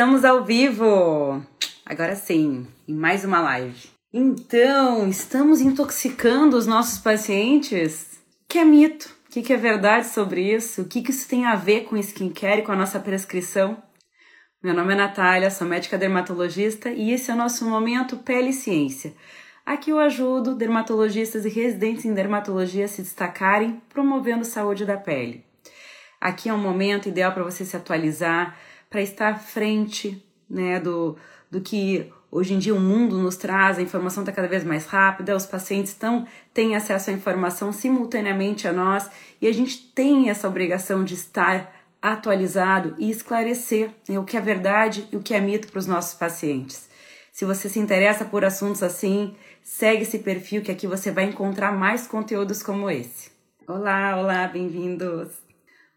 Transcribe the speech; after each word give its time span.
Estamos 0.00 0.24
ao 0.24 0.42
vivo! 0.42 1.44
Agora 1.84 2.16
sim, 2.16 2.66
em 2.88 2.94
mais 2.94 3.22
uma 3.22 3.38
live. 3.42 3.90
Então, 4.10 5.06
estamos 5.06 5.60
intoxicando 5.60 6.56
os 6.56 6.66
nossos 6.66 6.98
pacientes? 6.98 8.18
O 8.44 8.48
que 8.48 8.58
é 8.58 8.64
mito? 8.64 9.14
O 9.28 9.30
que 9.30 9.52
é 9.52 9.58
verdade 9.58 10.06
sobre 10.06 10.54
isso? 10.54 10.80
O 10.80 10.84
que 10.86 11.00
isso 11.06 11.28
tem 11.28 11.44
a 11.44 11.54
ver 11.54 11.82
com 11.82 11.98
skincare 11.98 12.62
e 12.62 12.64
com 12.64 12.72
a 12.72 12.76
nossa 12.76 12.98
prescrição? 12.98 13.76
Meu 14.62 14.72
nome 14.72 14.94
é 14.94 14.96
Natália, 14.96 15.50
sou 15.50 15.68
médica 15.68 15.98
dermatologista 15.98 16.88
e 16.88 17.12
esse 17.12 17.30
é 17.30 17.34
o 17.34 17.36
nosso 17.36 17.66
momento 17.68 18.16
Pele 18.16 18.54
Ciência. 18.54 19.12
Aqui 19.66 19.90
eu 19.90 19.98
ajudo 19.98 20.54
dermatologistas 20.54 21.44
e 21.44 21.50
residentes 21.50 22.06
em 22.06 22.14
dermatologia 22.14 22.86
a 22.86 22.88
se 22.88 23.02
destacarem, 23.02 23.82
promovendo 23.90 24.46
saúde 24.46 24.86
da 24.86 24.96
pele. 24.96 25.44
Aqui 26.18 26.48
é 26.48 26.54
um 26.54 26.58
momento 26.58 27.06
ideal 27.06 27.32
para 27.32 27.44
você 27.44 27.66
se 27.66 27.76
atualizar, 27.76 28.56
para 28.90 29.00
estar 29.00 29.28
à 29.28 29.38
frente 29.38 30.22
né, 30.48 30.80
do, 30.80 31.16
do 31.48 31.60
que 31.60 32.12
hoje 32.30 32.54
em 32.54 32.58
dia 32.58 32.74
o 32.74 32.80
mundo 32.80 33.16
nos 33.16 33.36
traz, 33.36 33.78
a 33.78 33.82
informação 33.82 34.24
está 34.24 34.32
cada 34.32 34.48
vez 34.48 34.64
mais 34.64 34.84
rápida, 34.86 35.36
os 35.36 35.46
pacientes 35.46 35.92
estão, 35.92 36.26
têm 36.52 36.74
acesso 36.74 37.10
à 37.10 37.12
informação 37.12 37.72
simultaneamente 37.72 38.66
a 38.66 38.72
nós 38.72 39.08
e 39.40 39.46
a 39.46 39.52
gente 39.52 39.78
tem 39.92 40.28
essa 40.28 40.48
obrigação 40.48 41.04
de 41.04 41.14
estar 41.14 41.72
atualizado 42.02 42.94
e 42.98 43.10
esclarecer 43.10 43.90
né, 44.08 44.18
o 44.18 44.24
que 44.24 44.36
é 44.36 44.40
verdade 44.40 45.06
e 45.12 45.16
o 45.16 45.22
que 45.22 45.34
é 45.34 45.40
mito 45.40 45.68
para 45.68 45.78
os 45.78 45.86
nossos 45.86 46.14
pacientes. 46.14 46.88
Se 47.32 47.44
você 47.44 47.68
se 47.68 47.78
interessa 47.78 48.24
por 48.24 48.44
assuntos 48.44 48.82
assim, 48.82 49.34
segue 49.62 50.02
esse 50.02 50.18
perfil 50.18 50.62
que 50.62 50.72
aqui 50.72 50.86
você 50.86 51.12
vai 51.12 51.24
encontrar 51.24 51.72
mais 51.72 52.06
conteúdos 52.06 52.62
como 52.62 52.90
esse. 52.90 53.30
Olá, 53.68 54.16
olá, 54.16 54.48
bem-vindos! 54.48 55.49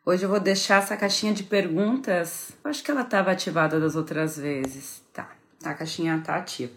Hoje 0.06 0.24
eu 0.24 0.30
vou 0.30 0.40
deixar 0.40 0.84
essa 0.84 0.98
caixinha 0.98 1.34
de 1.34 1.44
perguntas. 1.44 2.52
Eu 2.62 2.70
acho 2.70 2.84
que 2.84 2.92
ela 2.92 3.04
estava 3.04 3.32
ativada 3.32 3.80
das 3.80 3.96
outras 3.96 4.36
vezes. 4.36 5.02
Tá, 5.14 5.30
a 5.64 5.74
caixinha 5.74 6.22
tá 6.22 6.36
ativa. 6.36 6.74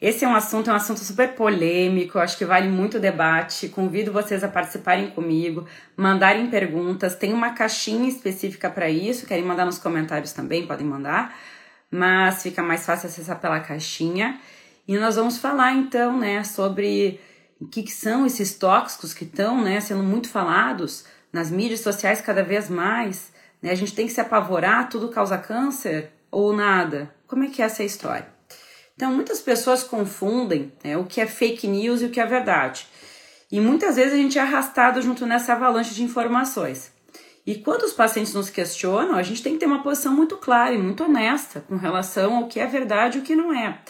Esse 0.00 0.24
é 0.24 0.28
um 0.28 0.34
assunto, 0.34 0.70
é 0.70 0.72
um 0.72 0.76
assunto 0.76 1.00
super 1.00 1.34
polêmico, 1.34 2.18
acho 2.18 2.38
que 2.38 2.44
vale 2.46 2.66
muito 2.68 2.98
debate. 2.98 3.68
Convido 3.68 4.10
vocês 4.10 4.42
a 4.42 4.48
participarem 4.48 5.10
comigo, 5.10 5.66
mandarem 5.94 6.48
perguntas. 6.48 7.14
Tem 7.14 7.34
uma 7.34 7.50
caixinha 7.50 8.08
específica 8.08 8.70
para 8.70 8.88
isso, 8.88 9.26
querem 9.26 9.44
mandar 9.44 9.66
nos 9.66 9.78
comentários 9.78 10.32
também, 10.32 10.66
podem 10.66 10.86
mandar, 10.86 11.36
mas 11.90 12.42
fica 12.42 12.62
mais 12.62 12.86
fácil 12.86 13.10
acessar 13.10 13.38
pela 13.40 13.60
caixinha. 13.60 14.40
E 14.88 14.96
nós 14.96 15.16
vamos 15.16 15.36
falar 15.36 15.74
então, 15.74 16.18
né, 16.18 16.42
sobre 16.42 17.20
o 17.60 17.68
que, 17.68 17.82
que 17.82 17.92
são 17.92 18.24
esses 18.24 18.54
tóxicos 18.54 19.12
que 19.12 19.24
estão, 19.24 19.62
né, 19.62 19.80
sendo 19.80 20.02
muito 20.02 20.30
falados 20.30 21.04
nas 21.34 21.50
mídias 21.50 21.80
sociais 21.80 22.20
cada 22.20 22.44
vez 22.44 22.70
mais, 22.70 23.32
né? 23.60 23.72
A 23.72 23.74
gente 23.74 23.92
tem 23.92 24.06
que 24.06 24.12
se 24.12 24.20
apavorar, 24.20 24.88
tudo 24.88 25.08
causa 25.08 25.36
câncer 25.36 26.12
ou 26.30 26.52
nada? 26.52 27.12
Como 27.26 27.42
é 27.42 27.48
que 27.48 27.60
é 27.60 27.64
essa 27.64 27.82
história? 27.82 28.28
Então, 28.94 29.12
muitas 29.12 29.40
pessoas 29.40 29.82
confundem 29.82 30.72
né, 30.84 30.96
o 30.96 31.04
que 31.04 31.20
é 31.20 31.26
fake 31.26 31.66
news 31.66 32.00
e 32.00 32.04
o 32.04 32.10
que 32.10 32.20
é 32.20 32.24
verdade. 32.24 32.86
E 33.50 33.60
muitas 33.60 33.96
vezes 33.96 34.12
a 34.12 34.16
gente 34.16 34.38
é 34.38 34.42
arrastado 34.42 35.02
junto 35.02 35.26
nessa 35.26 35.54
avalanche 35.54 35.92
de 35.92 36.04
informações. 36.04 36.92
E 37.44 37.56
quando 37.56 37.82
os 37.82 37.92
pacientes 37.92 38.32
nos 38.32 38.48
questionam, 38.48 39.16
a 39.16 39.22
gente 39.24 39.42
tem 39.42 39.54
que 39.54 39.58
ter 39.58 39.66
uma 39.66 39.82
posição 39.82 40.14
muito 40.14 40.36
clara 40.36 40.72
e 40.72 40.78
muito 40.78 41.02
honesta 41.02 41.64
com 41.68 41.76
relação 41.76 42.36
ao 42.36 42.46
que 42.46 42.60
é 42.60 42.66
verdade 42.66 43.18
e 43.18 43.20
o 43.20 43.24
que 43.24 43.34
não 43.34 43.52
é. 43.52 43.80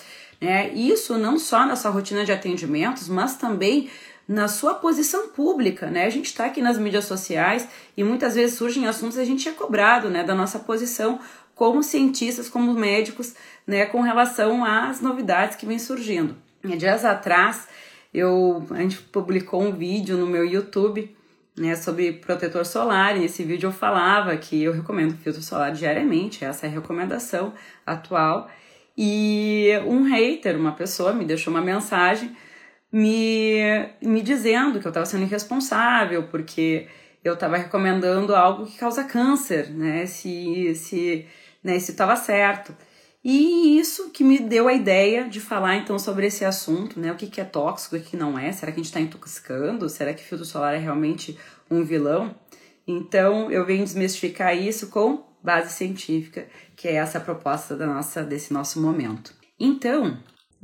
Né? 0.41 0.73
Isso 0.73 1.19
não 1.19 1.39
só 1.39 1.67
na 1.67 1.77
sua 1.77 1.91
rotina 1.91 2.25
de 2.25 2.33
atendimentos, 2.33 3.07
mas 3.07 3.37
também 3.37 3.91
na 4.27 4.49
sua 4.49 4.75
posição 4.75 5.29
pública, 5.29 5.91
né? 5.91 6.07
A 6.07 6.11
gente 6.11 6.27
está 6.27 6.47
aqui 6.47 6.63
nas 6.63 6.79
mídias 6.79 7.05
sociais 7.05 7.69
e 7.97 8.03
muitas 8.03 8.35
vezes 8.35 8.57
surgem 8.57 8.87
assuntos 8.87 9.19
a 9.19 9.25
gente 9.25 9.49
é 9.49 9.53
cobrado, 9.53 10.09
né, 10.09 10.25
da 10.25 10.35
nossa 10.35 10.59
posição 10.59 11.21
como 11.55 11.83
cientistas, 11.83 12.49
como 12.49 12.73
médicos, 12.75 13.35
né, 13.67 13.87
com 13.87 14.01
relação 14.01 14.65
às 14.65 15.01
novidades 15.01 15.57
que 15.57 15.67
vêm 15.67 15.79
surgindo. 15.79 16.37
Dias 16.77 17.05
atrás, 17.05 17.69
eu, 18.13 18.67
a 18.71 18.79
gente 18.79 18.99
publicou 18.99 19.63
um 19.63 19.73
vídeo 19.73 20.17
no 20.17 20.27
meu 20.27 20.45
YouTube 20.45 21.15
né, 21.57 21.75
sobre 21.77 22.13
protetor 22.13 22.65
solar. 22.65 23.17
E 23.17 23.21
nesse 23.21 23.43
vídeo 23.45 23.69
eu 23.69 23.73
falava 23.73 24.37
que 24.37 24.63
eu 24.63 24.73
recomendo 24.73 25.17
filtro 25.17 25.43
solar 25.43 25.73
diariamente, 25.73 26.45
essa 26.45 26.67
é 26.67 26.69
a 26.69 26.73
recomendação 26.73 27.53
atual. 27.87 28.51
E 28.97 29.71
um 29.87 30.05
hater, 30.05 30.57
uma 30.57 30.73
pessoa, 30.73 31.13
me 31.13 31.25
deixou 31.25 31.53
uma 31.53 31.61
mensagem 31.61 32.35
me, 32.95 33.89
me 34.01 34.23
dizendo 34.23 34.79
que 34.79 34.87
eu 34.87 34.91
estava 34.91 35.05
sendo 35.05 35.25
irresponsável, 35.25 36.29
porque 36.29 36.87
eu 37.25 37.35
estava 37.35 37.57
recomendando 37.57 38.37
algo 38.37 38.67
que 38.67 38.79
causa 38.79 39.03
câncer, 39.03 39.69
né? 39.71 40.07
Se, 40.07 40.77
se, 40.77 41.27
né, 41.63 41.77
se 41.81 41.91
estava 41.91 42.15
certo. 42.15 42.73
E 43.25 43.81
isso 43.81 44.11
que 44.11 44.23
me 44.23 44.39
deu 44.39 44.69
a 44.69 44.73
ideia 44.73 45.29
de 45.29 45.41
falar 45.41 45.75
então 45.75 45.99
sobre 45.99 46.27
esse 46.27 46.45
assunto, 46.45 47.01
né? 47.01 47.11
O 47.11 47.17
que, 47.17 47.27
que 47.27 47.41
é 47.41 47.45
tóxico, 47.45 47.97
o 47.97 48.01
que 48.01 48.17
não 48.17 48.39
é? 48.39 48.53
Será 48.53 48.71
que 48.71 48.77
a 48.77 48.83
gente 48.83 48.93
está 48.93 49.01
intoxicando? 49.01 49.89
Será 49.89 50.15
que 50.15 50.23
filtro 50.23 50.47
solar 50.47 50.75
é 50.75 50.79
realmente 50.79 51.37
um 51.69 51.83
vilão? 51.83 52.33
Então 52.87 53.51
eu 53.51 53.67
venho 53.67 53.83
desmistificar 53.83 54.57
isso 54.57 54.87
com 54.87 55.25
base 55.43 55.73
científica, 55.73 56.47
que 56.77 56.87
é 56.87 56.95
essa 56.95 57.19
proposta 57.19 57.75
da 57.75 57.87
nossa, 57.87 58.23
desse 58.23 58.53
nosso 58.53 58.81
momento. 58.81 59.35
Então, 59.59 60.17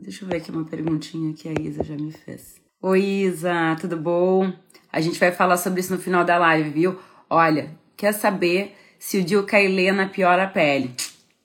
Deixa 0.03 0.25
eu 0.25 0.28
ver 0.28 0.38
aqui 0.38 0.50
uma 0.50 0.65
perguntinha 0.65 1.34
que 1.34 1.47
a 1.47 1.53
Isa 1.53 1.84
já 1.84 1.94
me 1.94 2.11
fez. 2.11 2.55
Oi, 2.81 3.03
Isa, 3.03 3.77
tudo 3.78 3.99
bom? 3.99 4.50
A 4.91 4.99
gente 4.99 5.21
vai 5.21 5.31
falar 5.31 5.59
sobre 5.59 5.81
isso 5.81 5.93
no 5.93 6.00
final 6.00 6.25
da 6.25 6.38
live, 6.38 6.71
viu? 6.71 6.99
Olha, 7.28 7.78
quer 7.99 8.12
saber 8.12 8.75
se 8.99 9.19
o 9.19 9.25
Dilca 9.25 9.61
Helena 9.61 10.09
piora 10.09 10.44
a 10.44 10.49
pele? 10.49 10.94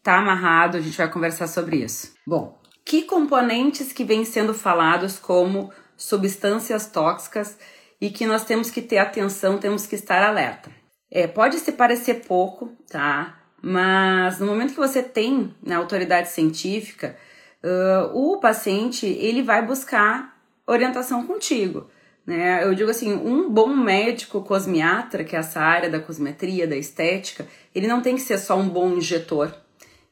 Tá 0.02 0.20
amarrado, 0.20 0.78
a 0.78 0.80
gente 0.80 0.98
vai 0.98 1.12
conversar 1.12 1.48
sobre 1.48 1.84
isso. 1.84 2.14
Bom, 2.26 2.58
que 2.86 3.02
componentes 3.02 3.92
que 3.92 4.06
vêm 4.06 4.24
sendo 4.24 4.54
falados 4.54 5.20
como 5.20 5.70
substâncias 5.98 6.88
tóxicas 6.88 7.60
e 8.00 8.10
que 8.10 8.26
nós 8.26 8.46
temos 8.46 8.72
que 8.72 8.82
ter 8.82 9.00
atenção, 9.00 9.58
temos 9.58 9.86
que 9.86 9.96
estar 9.96 10.24
alerta? 10.24 10.72
É, 11.12 11.28
pode 11.28 11.60
se 11.60 11.74
parecer 11.74 12.26
pouco, 12.26 12.72
tá? 12.90 13.38
Mas 13.62 14.40
no 14.40 14.48
momento 14.48 14.74
que 14.74 14.80
você 14.80 15.04
tem 15.04 15.54
na 15.62 15.76
autoridade 15.76 16.30
científica, 16.30 17.18
uh, 17.66 18.12
o 18.14 18.38
paciente 18.38 19.06
ele 19.06 19.42
vai 19.42 19.66
buscar 19.66 20.40
orientação 20.68 21.26
contigo. 21.26 21.88
Né? 22.26 22.64
Eu 22.64 22.74
digo 22.74 22.90
assim, 22.90 23.14
um 23.14 23.50
bom 23.50 23.76
médico 23.76 24.42
cosmiatra, 24.42 25.24
que 25.24 25.36
é 25.36 25.40
essa 25.40 25.60
área 25.60 25.90
da 25.90 26.00
cosmetria, 26.00 26.68
da 26.68 26.76
estética, 26.76 27.48
ele 27.74 27.88
não 27.88 28.02
tem 28.02 28.16
que 28.16 28.22
ser 28.22 28.38
só 28.38 28.58
um 28.58 28.70
bom 28.70 28.94
injetor. 28.94 29.54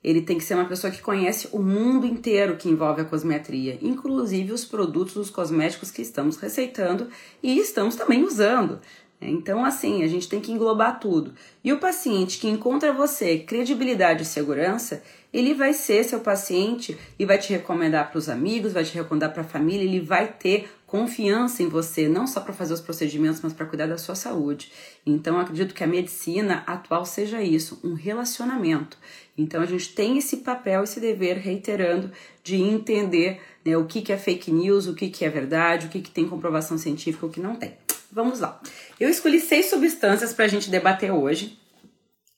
Ele 0.03 0.21
tem 0.21 0.37
que 0.37 0.43
ser 0.43 0.55
uma 0.55 0.65
pessoa 0.65 0.91
que 0.91 1.01
conhece 1.01 1.47
o 1.53 1.59
mundo 1.59 2.05
inteiro 2.05 2.57
que 2.57 2.67
envolve 2.67 3.01
a 3.01 3.05
cosmetria, 3.05 3.79
inclusive 3.81 4.51
os 4.51 4.65
produtos, 4.65 5.15
os 5.15 5.29
cosméticos 5.29 5.91
que 5.91 6.01
estamos 6.01 6.35
receitando 6.35 7.07
e 7.41 7.57
estamos 7.57 7.95
também 7.95 8.23
usando. 8.23 8.81
Então, 9.21 9.63
assim, 9.63 10.03
a 10.03 10.07
gente 10.07 10.27
tem 10.27 10.41
que 10.41 10.51
englobar 10.51 10.99
tudo. 10.99 11.33
E 11.63 11.71
o 11.71 11.79
paciente 11.79 12.37
que 12.37 12.49
encontra 12.49 12.91
você 12.91 13.39
credibilidade 13.39 14.23
e 14.23 14.25
segurança, 14.25 15.01
ele 15.33 15.53
vai 15.53 15.73
ser 15.73 16.03
seu 16.03 16.19
paciente 16.19 16.95
e 17.17 17.25
vai 17.25 17.39
te 17.39 17.51
recomendar 17.51 18.11
para 18.11 18.19
os 18.19 18.29
amigos, 18.29 18.71
vai 18.71 18.83
te 18.83 18.93
recomendar 18.93 19.33
para 19.33 19.41
a 19.41 19.45
família, 19.45 19.83
ele 19.83 19.99
vai 19.99 20.27
ter 20.27 20.69
confiança 20.85 21.63
em 21.63 21.67
você, 21.67 22.07
não 22.07 22.27
só 22.27 22.39
para 22.39 22.53
fazer 22.53 22.75
os 22.75 22.79
procedimentos, 22.79 23.41
mas 23.41 23.51
para 23.51 23.65
cuidar 23.65 23.87
da 23.87 23.97
sua 23.97 24.13
saúde. 24.13 24.71
Então, 25.03 25.39
acredito 25.39 25.73
que 25.73 25.83
a 25.83 25.87
medicina 25.87 26.63
atual 26.67 27.03
seja 27.03 27.41
isso, 27.41 27.79
um 27.83 27.95
relacionamento. 27.95 28.95
Então, 29.35 29.59
a 29.63 29.65
gente 29.65 29.89
tem 29.95 30.19
esse 30.19 30.37
papel, 30.37 30.83
esse 30.83 30.99
dever, 30.99 31.37
reiterando, 31.37 32.11
de 32.43 32.57
entender 32.57 33.41
né, 33.65 33.75
o 33.75 33.85
que, 33.85 34.03
que 34.03 34.13
é 34.13 34.17
fake 34.17 34.51
news, 34.51 34.85
o 34.85 34.93
que, 34.93 35.09
que 35.09 35.25
é 35.25 35.29
verdade, 35.29 35.87
o 35.87 35.89
que, 35.89 35.99
que 35.99 36.11
tem 36.11 36.29
comprovação 36.29 36.77
científica, 36.77 37.25
o 37.25 37.29
que 37.29 37.39
não 37.39 37.55
tem. 37.55 37.73
Vamos 38.11 38.39
lá. 38.39 38.61
Eu 38.99 39.09
escolhi 39.09 39.39
seis 39.39 39.71
substâncias 39.71 40.31
para 40.31 40.45
a 40.45 40.47
gente 40.47 40.69
debater 40.69 41.11
hoje 41.11 41.57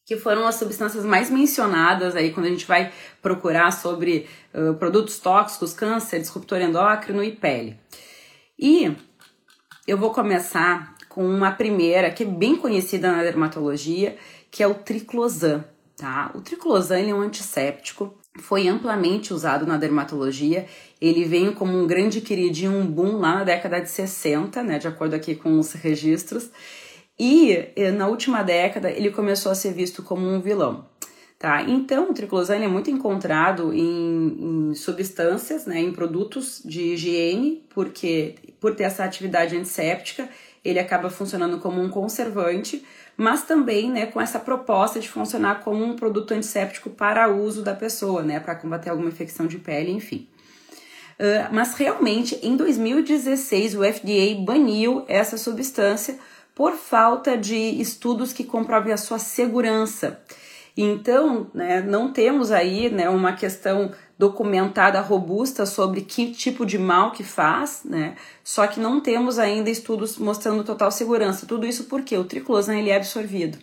que 0.06 0.16
foram 0.16 0.46
as 0.46 0.56
substâncias 0.56 1.04
mais 1.04 1.32
mencionadas 1.32 2.16
aí 2.16 2.32
quando 2.32 2.46
a 2.46 2.50
gente 2.50 2.66
vai 2.66 2.92
procurar 3.22 3.72
sobre 3.72 4.28
uh, 4.54 4.76
produtos 4.76 5.18
tóxicos, 5.18 5.74
câncer, 5.74 6.20
disruptor 6.20 6.62
endócrino 6.62 7.24
e 7.24 7.32
pele. 7.32 7.80
E 8.58 8.96
eu 9.88 9.98
vou 9.98 10.12
começar 10.12 10.96
com 11.10 11.26
uma 11.26 11.52
primeira 11.52 12.12
que 12.12 12.24
é 12.24 12.26
bem 12.26 12.56
conhecida 12.56 13.12
na 13.12 13.24
dermatologia, 13.24 14.16
que 14.52 14.62
é 14.62 14.68
o 14.68 14.76
triclosan, 14.76 15.66
tá? 15.98 16.32
O 16.36 16.42
triclosan 16.42 17.00
é 17.00 17.14
um 17.14 17.22
antisséptico, 17.22 18.16
foi 18.40 18.68
amplamente 18.68 19.34
usado 19.34 19.66
na 19.66 19.78
dermatologia. 19.78 20.68
Ele 21.02 21.26
veio 21.26 21.54
como 21.54 21.78
um 21.78 21.88
grande 21.88 22.22
queridinho, 22.22 22.74
um 22.74 22.86
boom 22.86 23.18
lá 23.18 23.36
na 23.36 23.44
década 23.44 23.80
de 23.82 23.90
60, 23.90 24.62
né, 24.62 24.78
de 24.78 24.88
acordo 24.88 25.16
aqui 25.16 25.36
com 25.36 25.58
os 25.58 25.72
registros. 25.74 26.50
E 27.18 27.70
eh, 27.76 27.92
na 27.92 28.08
última 28.08 28.44
década 28.44 28.90
ele 28.92 29.10
começou 29.10 29.52
a 29.52 29.56
ser 29.56 29.74
visto 29.74 30.04
como 30.04 30.28
um 30.28 30.42
vilão. 30.42 30.86
Tá? 31.38 31.62
Então, 31.64 32.10
o 32.10 32.14
triclosan 32.14 32.56
é 32.56 32.68
muito 32.68 32.90
encontrado 32.90 33.74
em, 33.74 34.70
em, 34.70 34.74
substâncias, 34.74 35.66
né, 35.66 35.80
em 35.82 35.92
produtos 35.92 36.62
de 36.64 36.94
higiene, 36.94 37.62
porque 37.70 38.36
por 38.60 38.74
ter 38.74 38.86
essa 38.86 39.04
atividade 39.04 39.56
antisséptica, 39.56 40.30
ele 40.64 40.80
acaba 40.80 41.10
funcionando 41.10 41.60
como 41.60 41.82
um 41.82 41.90
conservante, 41.90 42.84
mas 43.18 43.44
também 43.44 43.92
né, 43.92 44.06
com 44.06 44.20
essa 44.20 44.40
proposta 44.40 45.00
de 45.00 45.10
funcionar 45.10 45.62
como 45.62 45.84
um 45.84 45.96
produto 45.96 46.34
antisséptico 46.34 46.90
para 46.90 47.30
uso 47.30 47.62
da 47.62 47.76
pessoa, 47.76 48.24
né, 48.24 48.40
para 48.40 48.56
combater 48.56 48.90
alguma 48.90 49.10
infecção 49.10 49.46
de 49.46 49.60
pele, 49.60 49.92
enfim. 49.92 50.28
Uh, 51.20 51.54
mas 51.54 51.76
realmente, 51.76 52.40
em 52.42 52.58
2016, 52.58 53.76
o 53.76 53.84
FDA 53.84 54.36
baniu 54.44 55.06
essa 55.08 55.38
substância 55.38 56.18
por 56.56 56.72
falta 56.72 57.38
de 57.38 57.56
estudos 57.56 58.32
que 58.32 58.46
comprovem 58.46 58.94
a 58.94 58.98
sua 58.98 59.20
segurança. 59.20 60.22
Então, 60.78 61.48
né, 61.54 61.82
não 61.82 62.12
temos 62.12 62.52
aí 62.52 62.90
né, 62.90 63.10
uma 63.10 63.34
questão 63.34 63.92
documentada 64.18 65.00
robusta 65.02 65.66
sobre 65.66 66.02
que 66.02 66.32
tipo 66.32 66.66
de 66.66 66.78
mal 66.78 67.12
que 67.12 67.24
faz, 67.24 67.82
né? 67.84 68.16
Só 68.44 68.66
que 68.68 68.80
não 68.80 69.00
temos 69.02 69.38
ainda 69.38 69.70
estudos 69.70 70.18
mostrando 70.18 70.64
total 70.64 70.92
segurança. 70.92 71.46
Tudo 71.46 71.66
isso 71.66 71.86
porque 71.86 72.18
o 72.18 72.24
triclosan 72.24 72.76
ele 72.78 72.90
é 72.90 72.96
absorvido. 72.96 73.58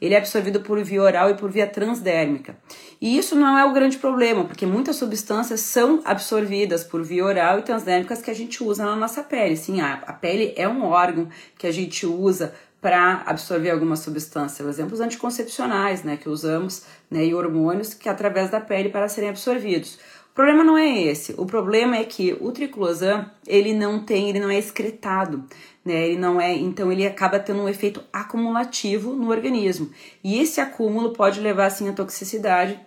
Ele 0.00 0.14
é 0.14 0.18
absorvido 0.18 0.60
por 0.60 0.82
via 0.82 1.02
oral 1.02 1.30
e 1.30 1.34
por 1.34 1.50
via 1.50 1.66
transdérmica. 1.66 2.56
E 3.00 3.18
isso 3.18 3.36
não 3.36 3.58
é 3.58 3.64
o 3.64 3.72
grande 3.72 3.98
problema, 3.98 4.44
porque 4.44 4.64
muitas 4.64 4.96
substâncias 4.96 5.60
são 5.60 6.00
absorvidas 6.04 6.82
por 6.84 7.02
via 7.02 7.24
oral 7.24 7.58
e 7.58 7.62
transdérmicas 7.62 8.22
que 8.22 8.30
a 8.30 8.34
gente 8.34 8.62
usa 8.62 8.84
na 8.84 8.96
nossa 8.96 9.22
pele. 9.22 9.56
Sim, 9.56 9.80
a, 9.80 9.94
a 10.06 10.12
pele 10.12 10.54
é 10.56 10.68
um 10.68 10.84
órgão 10.84 11.28
que 11.58 11.66
a 11.66 11.72
gente 11.72 12.06
usa 12.06 12.54
para 12.80 13.22
absorver 13.26 13.70
alguma 13.70 13.94
substância. 13.94 14.64
Por 14.64 14.70
exemplo, 14.70 14.94
os 14.94 15.00
anticoncepcionais, 15.00 16.02
né, 16.02 16.16
que 16.16 16.28
usamos, 16.28 16.84
né, 17.10 17.24
e 17.26 17.34
hormônios 17.34 17.92
que 17.92 18.08
através 18.08 18.50
da 18.50 18.60
pele 18.60 18.88
para 18.88 19.08
serem 19.08 19.28
absorvidos. 19.30 19.98
Problema 20.40 20.64
não 20.64 20.78
é 20.78 21.02
esse. 21.02 21.34
O 21.36 21.44
problema 21.44 21.96
é 21.98 22.04
que 22.04 22.34
o 22.40 22.50
triclosan, 22.50 23.30
ele 23.46 23.74
não 23.74 24.02
tem, 24.02 24.30
ele 24.30 24.40
não 24.40 24.48
é 24.48 24.56
excretado, 24.58 25.44
né? 25.84 26.06
Ele 26.06 26.18
não 26.18 26.40
é, 26.40 26.50
então 26.54 26.90
ele 26.90 27.06
acaba 27.06 27.38
tendo 27.38 27.60
um 27.60 27.68
efeito 27.68 28.02
acumulativo 28.10 29.12
no 29.12 29.28
organismo. 29.28 29.90
E 30.24 30.40
esse 30.40 30.58
acúmulo 30.58 31.12
pode 31.12 31.40
levar 31.40 31.66
assim 31.66 31.90
à 31.90 31.92
toxicidade, 31.92 32.80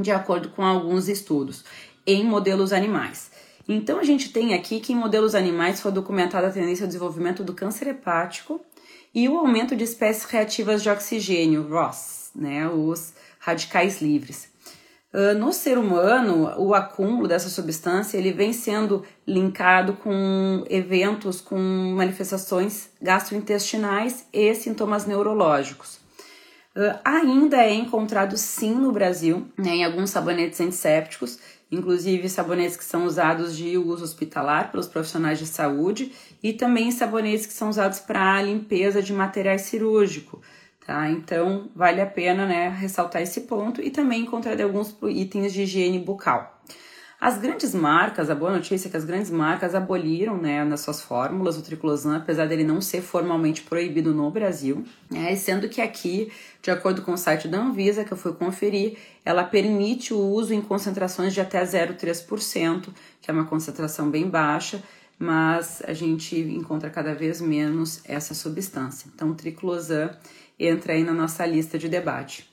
de 0.00 0.12
acordo 0.12 0.50
com 0.50 0.62
alguns 0.62 1.08
estudos 1.08 1.64
em 2.06 2.22
modelos 2.22 2.72
animais. 2.72 3.32
Então 3.68 3.98
a 3.98 4.04
gente 4.04 4.32
tem 4.32 4.54
aqui 4.54 4.78
que 4.78 4.92
em 4.92 4.96
modelos 4.96 5.34
animais 5.34 5.80
foi 5.80 5.90
documentada 5.90 6.46
a 6.46 6.52
tendência 6.52 6.84
ao 6.84 6.88
desenvolvimento 6.88 7.42
do 7.42 7.54
câncer 7.54 7.88
hepático 7.88 8.60
e 9.12 9.28
o 9.28 9.36
aumento 9.36 9.74
de 9.74 9.82
espécies 9.82 10.26
reativas 10.26 10.80
de 10.80 10.88
oxigênio, 10.88 11.66
ROS, 11.68 12.30
né, 12.36 12.68
os 12.68 13.14
radicais 13.40 14.00
livres. 14.00 14.49
Uh, 15.12 15.36
no 15.36 15.52
ser 15.52 15.76
humano, 15.76 16.54
o 16.56 16.72
acúmulo 16.72 17.26
dessa 17.26 17.48
substância 17.48 18.16
ele 18.16 18.32
vem 18.32 18.52
sendo 18.52 19.04
linkado 19.26 19.94
com 19.94 20.64
eventos 20.70 21.40
com 21.40 21.58
manifestações 21.96 22.90
gastrointestinais 23.02 24.26
e 24.32 24.54
sintomas 24.54 25.06
neurológicos. 25.06 25.96
Uh, 26.76 26.96
ainda 27.04 27.56
é 27.56 27.74
encontrado 27.74 28.36
sim 28.36 28.72
no 28.72 28.92
Brasil, 28.92 29.48
né, 29.58 29.70
em 29.70 29.84
alguns 29.84 30.10
sabonetes 30.10 30.60
antissépticos, 30.60 31.40
inclusive 31.72 32.28
sabonetes 32.28 32.76
que 32.76 32.84
são 32.84 33.04
usados 33.04 33.56
de 33.56 33.76
uso 33.76 34.04
hospitalar 34.04 34.70
pelos 34.70 34.86
profissionais 34.86 35.40
de 35.40 35.46
saúde 35.46 36.12
e 36.40 36.52
também 36.52 36.92
sabonetes 36.92 37.46
que 37.46 37.52
são 37.52 37.68
usados 37.68 37.98
para 37.98 38.42
limpeza 38.42 39.02
de 39.02 39.12
material 39.12 39.58
cirúrgico. 39.58 40.40
Tá? 40.86 41.10
Então, 41.10 41.70
vale 41.74 42.00
a 42.00 42.06
pena 42.06 42.46
né, 42.46 42.68
ressaltar 42.68 43.22
esse 43.22 43.42
ponto 43.42 43.80
e 43.80 43.90
também 43.90 44.22
encontrar 44.22 44.60
alguns 44.60 44.96
itens 45.02 45.52
de 45.52 45.62
higiene 45.62 45.98
bucal. 45.98 46.60
As 47.20 47.36
grandes 47.36 47.74
marcas, 47.74 48.30
a 48.30 48.34
boa 48.34 48.50
notícia 48.50 48.88
é 48.88 48.90
que 48.90 48.96
as 48.96 49.04
grandes 49.04 49.30
marcas 49.30 49.74
aboliram 49.74 50.38
né, 50.38 50.64
nas 50.64 50.80
suas 50.80 51.02
fórmulas 51.02 51.58
o 51.58 51.62
triclosan, 51.62 52.16
apesar 52.16 52.46
dele 52.46 52.64
não 52.64 52.80
ser 52.80 53.02
formalmente 53.02 53.60
proibido 53.60 54.14
no 54.14 54.30
Brasil, 54.30 54.82
né, 55.10 55.36
sendo 55.36 55.68
que 55.68 55.82
aqui, 55.82 56.32
de 56.62 56.70
acordo 56.70 57.02
com 57.02 57.12
o 57.12 57.18
site 57.18 57.46
da 57.46 57.58
Anvisa, 57.58 58.04
que 58.04 58.12
eu 58.12 58.16
fui 58.16 58.32
conferir, 58.32 58.96
ela 59.22 59.44
permite 59.44 60.14
o 60.14 60.18
uso 60.18 60.54
em 60.54 60.62
concentrações 60.62 61.34
de 61.34 61.42
até 61.42 61.62
0,3%, 61.62 62.88
que 63.20 63.30
é 63.30 63.34
uma 63.34 63.44
concentração 63.44 64.08
bem 64.08 64.26
baixa, 64.26 64.82
mas 65.18 65.82
a 65.86 65.92
gente 65.92 66.34
encontra 66.34 66.88
cada 66.88 67.14
vez 67.14 67.42
menos 67.42 68.00
essa 68.06 68.32
substância. 68.32 69.10
Então, 69.14 69.28
o 69.28 69.34
triclosan 69.34 70.08
entra 70.60 70.92
aí 70.92 71.02
na 71.02 71.12
nossa 71.12 71.44
lista 71.46 71.78
de 71.78 71.88
debate. 71.88 72.48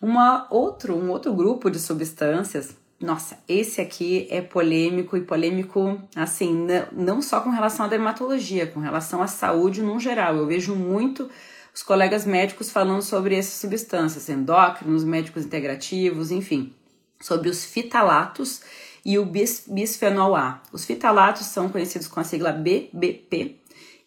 Uma 0.00 0.46
outro, 0.50 0.94
um 0.94 1.10
outro 1.10 1.32
grupo 1.34 1.70
de 1.70 1.78
substâncias 1.78 2.76
nossa, 2.98 3.38
esse 3.46 3.78
aqui 3.78 4.26
é 4.30 4.40
polêmico 4.40 5.18
e 5.18 5.20
polêmico, 5.20 6.00
assim, 6.14 6.66
não 6.92 7.20
só 7.20 7.42
com 7.42 7.50
relação 7.50 7.84
à 7.84 7.88
dermatologia, 7.88 8.66
com 8.66 8.80
relação 8.80 9.20
à 9.20 9.26
saúde 9.26 9.82
no 9.82 10.00
geral. 10.00 10.34
Eu 10.36 10.46
vejo 10.46 10.74
muito 10.74 11.28
os 11.74 11.82
colegas 11.82 12.24
médicos 12.24 12.70
falando 12.70 13.02
sobre 13.02 13.36
essas 13.36 13.52
substâncias, 13.52 14.30
endócrinos, 14.30 15.04
médicos 15.04 15.44
integrativos, 15.44 16.30
enfim, 16.30 16.72
sobre 17.20 17.50
os 17.50 17.66
fitalatos 17.66 18.62
e 19.04 19.18
o 19.18 19.26
bis, 19.26 19.64
bisfenol 19.68 20.34
A. 20.34 20.62
Os 20.72 20.86
fitalatos 20.86 21.46
são 21.46 21.68
conhecidos 21.68 22.08
com 22.08 22.18
a 22.18 22.24
sigla 22.24 22.50
BBP 22.50 23.56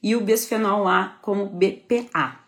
e 0.01 0.15
o 0.15 0.21
bisfenol 0.21 0.87
A 0.87 1.19
como 1.21 1.45
BPA. 1.45 2.39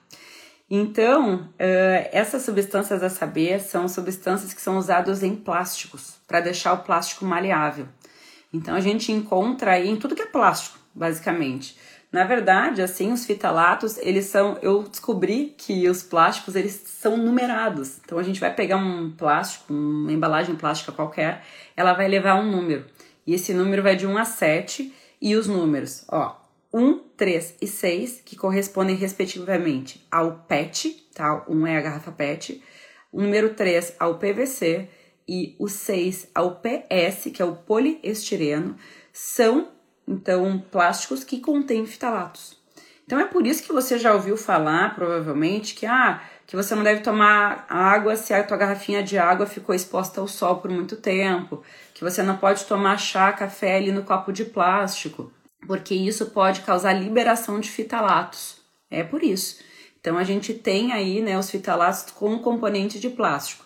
Então, 0.73 1.35
uh, 1.35 2.09
essas 2.13 2.43
substâncias 2.43 3.03
a 3.03 3.09
saber 3.09 3.59
são 3.59 3.89
substâncias 3.89 4.53
que 4.53 4.61
são 4.61 4.77
usadas 4.77 5.21
em 5.21 5.35
plásticos 5.35 6.13
para 6.25 6.39
deixar 6.39 6.71
o 6.71 6.77
plástico 6.77 7.25
maleável. 7.25 7.89
Então, 8.53 8.73
a 8.73 8.79
gente 8.79 9.11
encontra 9.11 9.71
aí 9.73 9.89
em 9.89 9.97
tudo 9.97 10.15
que 10.15 10.21
é 10.21 10.25
plástico, 10.25 10.79
basicamente. 10.95 11.77
Na 12.09 12.23
verdade, 12.23 12.81
assim, 12.81 13.11
os 13.11 13.25
fitalatos, 13.25 13.97
eles 13.97 14.27
são. 14.27 14.57
Eu 14.61 14.83
descobri 14.83 15.53
que 15.57 15.89
os 15.89 16.03
plásticos 16.03 16.55
eles 16.55 16.81
são 16.85 17.17
numerados. 17.17 17.99
Então, 18.05 18.17
a 18.17 18.23
gente 18.23 18.39
vai 18.39 18.53
pegar 18.53 18.77
um 18.77 19.11
plástico, 19.11 19.73
uma 19.73 20.13
embalagem 20.13 20.55
plástica 20.55 20.93
qualquer, 20.93 21.43
ela 21.75 21.91
vai 21.91 22.07
levar 22.07 22.35
um 22.35 22.49
número. 22.49 22.85
E 23.27 23.33
esse 23.33 23.53
número 23.53 23.83
vai 23.83 23.97
de 23.97 24.07
1 24.07 24.17
a 24.17 24.23
7 24.23 24.93
e 25.21 25.35
os 25.35 25.47
números, 25.47 26.05
ó, 26.07 26.40
1, 26.73 26.99
3 27.17 27.55
e 27.61 27.67
6, 27.67 28.21
que 28.23 28.35
correspondem 28.35 28.95
respectivamente 28.95 30.05
ao 30.09 30.45
PET, 30.47 31.07
tá? 31.13 31.43
1 31.47 31.67
é 31.67 31.77
a 31.77 31.81
garrafa 31.81 32.11
PET, 32.11 32.63
o 33.11 33.21
número 33.21 33.53
3 33.53 33.95
ao 33.99 34.17
PVC 34.17 34.87
e 35.27 35.55
o 35.59 35.67
6 35.67 36.29
ao 36.33 36.61
PS, 36.61 37.29
que 37.33 37.41
é 37.41 37.45
o 37.45 37.55
poliestireno, 37.55 38.77
são 39.11 39.69
então 40.07 40.63
plásticos 40.71 41.23
que 41.23 41.39
contêm 41.41 41.85
fitalatos. 41.85 42.59
Então 43.05 43.19
é 43.19 43.25
por 43.25 43.45
isso 43.45 43.63
que 43.63 43.73
você 43.73 43.97
já 43.97 44.13
ouviu 44.13 44.37
falar, 44.37 44.95
provavelmente, 44.95 45.75
que 45.75 45.85
ah, 45.85 46.21
que 46.47 46.55
você 46.55 46.73
não 46.73 46.83
deve 46.83 47.01
tomar 47.01 47.65
água 47.67 48.15
se 48.15 48.33
a 48.33 48.43
tua 48.43 48.55
garrafinha 48.55 49.03
de 49.03 49.17
água 49.17 49.45
ficou 49.45 49.75
exposta 49.75 50.21
ao 50.21 50.27
sol 50.27 50.57
por 50.57 50.71
muito 50.71 50.95
tempo, 50.95 51.61
que 51.93 52.03
você 52.03 52.23
não 52.23 52.37
pode 52.37 52.63
tomar 52.63 52.97
chá, 52.97 53.33
café 53.33 53.75
ali 53.75 53.91
no 53.91 54.03
copo 54.03 54.31
de 54.31 54.45
plástico 54.45 55.31
porque 55.65 55.93
isso 55.93 56.27
pode 56.27 56.61
causar 56.61 56.93
liberação 56.93 57.59
de 57.59 57.69
fitalatos. 57.69 58.57
É 58.89 59.03
por 59.03 59.23
isso. 59.23 59.59
Então 59.99 60.17
a 60.17 60.23
gente 60.23 60.53
tem 60.53 60.91
aí, 60.91 61.21
né, 61.21 61.37
os 61.37 61.49
fitalatos 61.49 62.11
com 62.11 62.39
componente 62.39 62.99
de 62.99 63.09
plástico. 63.09 63.65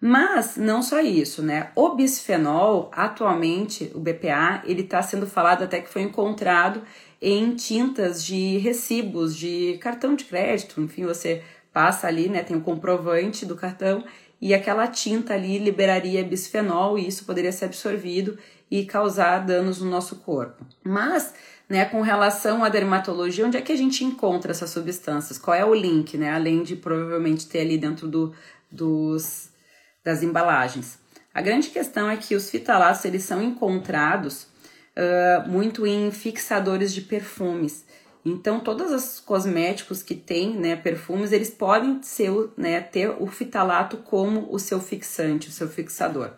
Mas 0.00 0.56
não 0.56 0.82
só 0.82 1.00
isso, 1.00 1.42
né? 1.42 1.70
O 1.76 1.94
bisfenol, 1.94 2.90
atualmente, 2.94 3.92
o 3.94 4.00
BPA, 4.00 4.62
ele 4.64 4.80
está 4.80 5.02
sendo 5.02 5.26
falado 5.26 5.62
até 5.62 5.78
que 5.78 5.90
foi 5.90 6.00
encontrado 6.00 6.82
em 7.20 7.54
tintas 7.54 8.24
de 8.24 8.56
recibos 8.56 9.36
de 9.36 9.76
cartão 9.82 10.14
de 10.14 10.24
crédito. 10.24 10.80
Enfim, 10.80 11.04
você 11.04 11.42
passa 11.70 12.06
ali, 12.06 12.30
né? 12.30 12.42
Tem 12.42 12.56
o 12.56 12.62
comprovante 12.62 13.44
do 13.44 13.54
cartão 13.54 14.02
e 14.40 14.54
aquela 14.54 14.86
tinta 14.86 15.34
ali 15.34 15.58
liberaria 15.58 16.24
bisfenol 16.24 16.98
e 16.98 17.06
isso 17.06 17.26
poderia 17.26 17.52
ser 17.52 17.66
absorvido 17.66 18.38
e 18.70 18.84
causar 18.84 19.38
danos 19.40 19.80
no 19.80 19.90
nosso 19.90 20.16
corpo. 20.16 20.64
Mas, 20.84 21.34
né, 21.68 21.84
com 21.84 22.00
relação 22.02 22.64
à 22.64 22.68
dermatologia, 22.68 23.46
onde 23.46 23.56
é 23.56 23.60
que 23.60 23.72
a 23.72 23.76
gente 23.76 24.04
encontra 24.04 24.52
essas 24.52 24.70
substâncias? 24.70 25.38
Qual 25.38 25.54
é 25.54 25.64
o 25.64 25.74
link, 25.74 26.16
né? 26.16 26.32
Além 26.32 26.62
de 26.62 26.76
provavelmente 26.76 27.46
ter 27.46 27.60
ali 27.60 27.76
dentro 27.76 28.06
do, 28.06 28.34
dos, 28.70 29.50
das 30.04 30.22
embalagens. 30.22 30.98
A 31.32 31.40
grande 31.40 31.68
questão 31.68 32.08
é 32.08 32.16
que 32.16 32.34
os 32.34 32.50
fitalatos 32.50 33.04
eles 33.04 33.22
são 33.22 33.42
encontrados 33.42 34.46
uh, 34.96 35.48
muito 35.48 35.86
em 35.86 36.10
fixadores 36.10 36.92
de 36.92 37.02
perfumes. 37.02 37.84
Então, 38.24 38.60
todos 38.60 38.92
os 38.92 39.18
cosméticos 39.18 40.02
que 40.02 40.14
têm 40.14 40.54
né, 40.54 40.76
perfumes, 40.76 41.32
eles 41.32 41.50
podem 41.50 42.02
ser, 42.02 42.30
né, 42.56 42.80
ter 42.80 43.08
o 43.18 43.26
fitalato 43.26 43.96
como 43.98 44.52
o 44.52 44.58
seu 44.58 44.78
fixante, 44.78 45.48
o 45.48 45.52
seu 45.52 45.68
fixador. 45.68 46.32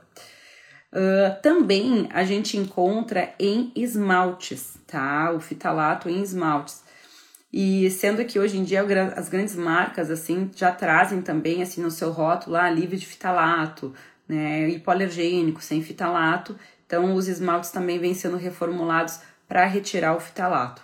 Uh, 0.92 1.40
também 1.40 2.06
a 2.12 2.22
gente 2.22 2.58
encontra 2.58 3.34
em 3.38 3.72
esmaltes, 3.74 4.74
tá? 4.86 5.32
O 5.32 5.40
fitalato 5.40 6.08
em 6.08 6.20
esmaltes. 6.20 6.82
E 7.50 7.90
sendo 7.90 8.24
que 8.24 8.38
hoje 8.38 8.58
em 8.58 8.64
dia 8.64 8.82
as 9.16 9.28
grandes 9.28 9.56
marcas 9.56 10.10
assim 10.10 10.50
já 10.54 10.70
trazem 10.70 11.22
também 11.22 11.62
assim 11.62 11.82
no 11.82 11.90
seu 11.90 12.10
rótulo 12.10 12.56
lá 12.56 12.68
livre 12.68 12.96
de 12.96 13.06
fitalato, 13.06 13.94
né, 14.28 14.68
hipoalergênico, 14.68 15.62
sem 15.62 15.82
fitalato. 15.82 16.56
Então 16.86 17.14
os 17.14 17.26
esmaltes 17.26 17.70
também 17.70 17.98
vêm 17.98 18.14
sendo 18.14 18.36
reformulados 18.36 19.20
para 19.48 19.64
retirar 19.64 20.14
o 20.14 20.20
fitalato. 20.20 20.82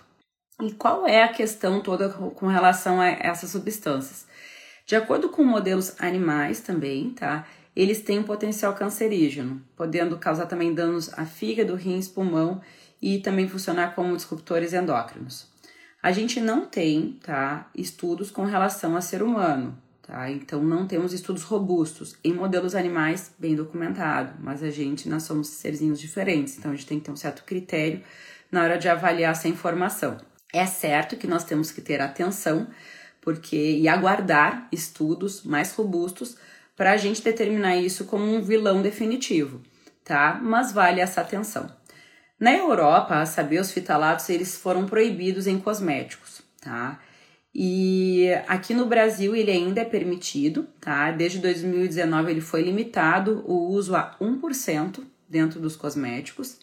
E 0.61 0.71
qual 0.73 1.07
é 1.07 1.23
a 1.23 1.33
questão 1.33 1.81
toda 1.81 2.09
com 2.09 2.47
relação 2.47 2.99
a 2.99 3.07
essas 3.07 3.51
substâncias? 3.51 4.27
De 4.85 4.95
acordo 4.95 5.29
com 5.29 5.43
modelos 5.43 5.95
animais 5.99 6.59
também, 6.59 7.11
tá? 7.11 7.45
Eles 7.75 8.01
têm 8.01 8.19
um 8.19 8.23
potencial 8.23 8.73
cancerígeno, 8.73 9.61
podendo 9.75 10.17
causar 10.17 10.45
também 10.47 10.73
danos 10.73 11.11
a 11.13 11.25
fígado, 11.25 11.75
rins, 11.75 12.07
pulmão 12.07 12.61
e 13.01 13.19
também 13.19 13.47
funcionar 13.47 13.95
como 13.95 14.15
disruptores 14.15 14.73
endócrinos. 14.73 15.47
A 16.01 16.11
gente 16.11 16.39
não 16.39 16.65
tem, 16.65 17.19
tá, 17.23 17.69
estudos 17.75 18.31
com 18.31 18.45
relação 18.45 18.95
a 18.95 19.01
ser 19.01 19.21
humano, 19.21 19.77
tá? 20.01 20.29
Então 20.31 20.63
não 20.63 20.87
temos 20.87 21.13
estudos 21.13 21.43
robustos 21.43 22.17
em 22.23 22.33
modelos 22.33 22.73
animais 22.73 23.33
bem 23.37 23.55
documentado, 23.55 24.33
mas 24.39 24.63
a 24.63 24.69
gente 24.69 25.09
nós 25.09 25.23
somos 25.23 25.47
serzinhos 25.47 25.99
diferentes, 25.99 26.57
então 26.57 26.71
a 26.71 26.75
gente 26.75 26.87
tem 26.87 26.99
que 26.99 27.05
ter 27.05 27.11
um 27.11 27.17
certo 27.17 27.43
critério 27.43 28.01
na 28.51 28.63
hora 28.63 28.77
de 28.77 28.87
avaliar 28.87 29.31
essa 29.31 29.47
informação. 29.47 30.17
É 30.51 30.65
certo 30.65 31.17
que 31.17 31.27
nós 31.27 31.43
temos 31.43 31.69
que 31.71 31.81
ter 31.81 32.01
atenção 32.01 32.67
porque 33.21 33.77
e 33.77 33.87
aguardar 33.87 34.67
estudos 34.71 35.43
mais 35.43 35.73
robustos 35.73 36.37
para 36.79 36.93
a 36.93 36.97
gente 36.97 37.21
determinar 37.21 37.75
isso 37.75 38.05
como 38.05 38.23
um 38.23 38.41
vilão 38.41 38.81
definitivo, 38.81 39.61
tá? 40.01 40.39
Mas 40.41 40.71
vale 40.71 41.01
essa 41.01 41.19
atenção. 41.19 41.69
Na 42.39 42.55
Europa, 42.55 43.19
a 43.19 43.25
saber, 43.25 43.59
os 43.59 43.69
fitalatos 43.69 44.29
eles 44.29 44.55
foram 44.55 44.85
proibidos 44.85 45.45
em 45.45 45.59
cosméticos, 45.59 46.41
tá? 46.61 46.97
E 47.53 48.29
aqui 48.47 48.73
no 48.73 48.85
Brasil 48.85 49.35
ele 49.35 49.51
ainda 49.51 49.81
é 49.81 49.83
permitido, 49.83 50.69
tá? 50.79 51.11
Desde 51.11 51.39
2019 51.39 52.31
ele 52.31 52.39
foi 52.39 52.61
limitado 52.61 53.43
o 53.45 53.67
uso 53.67 53.93
a 53.93 54.15
1% 54.21 55.03
dentro 55.27 55.59
dos 55.59 55.75
cosméticos. 55.75 56.59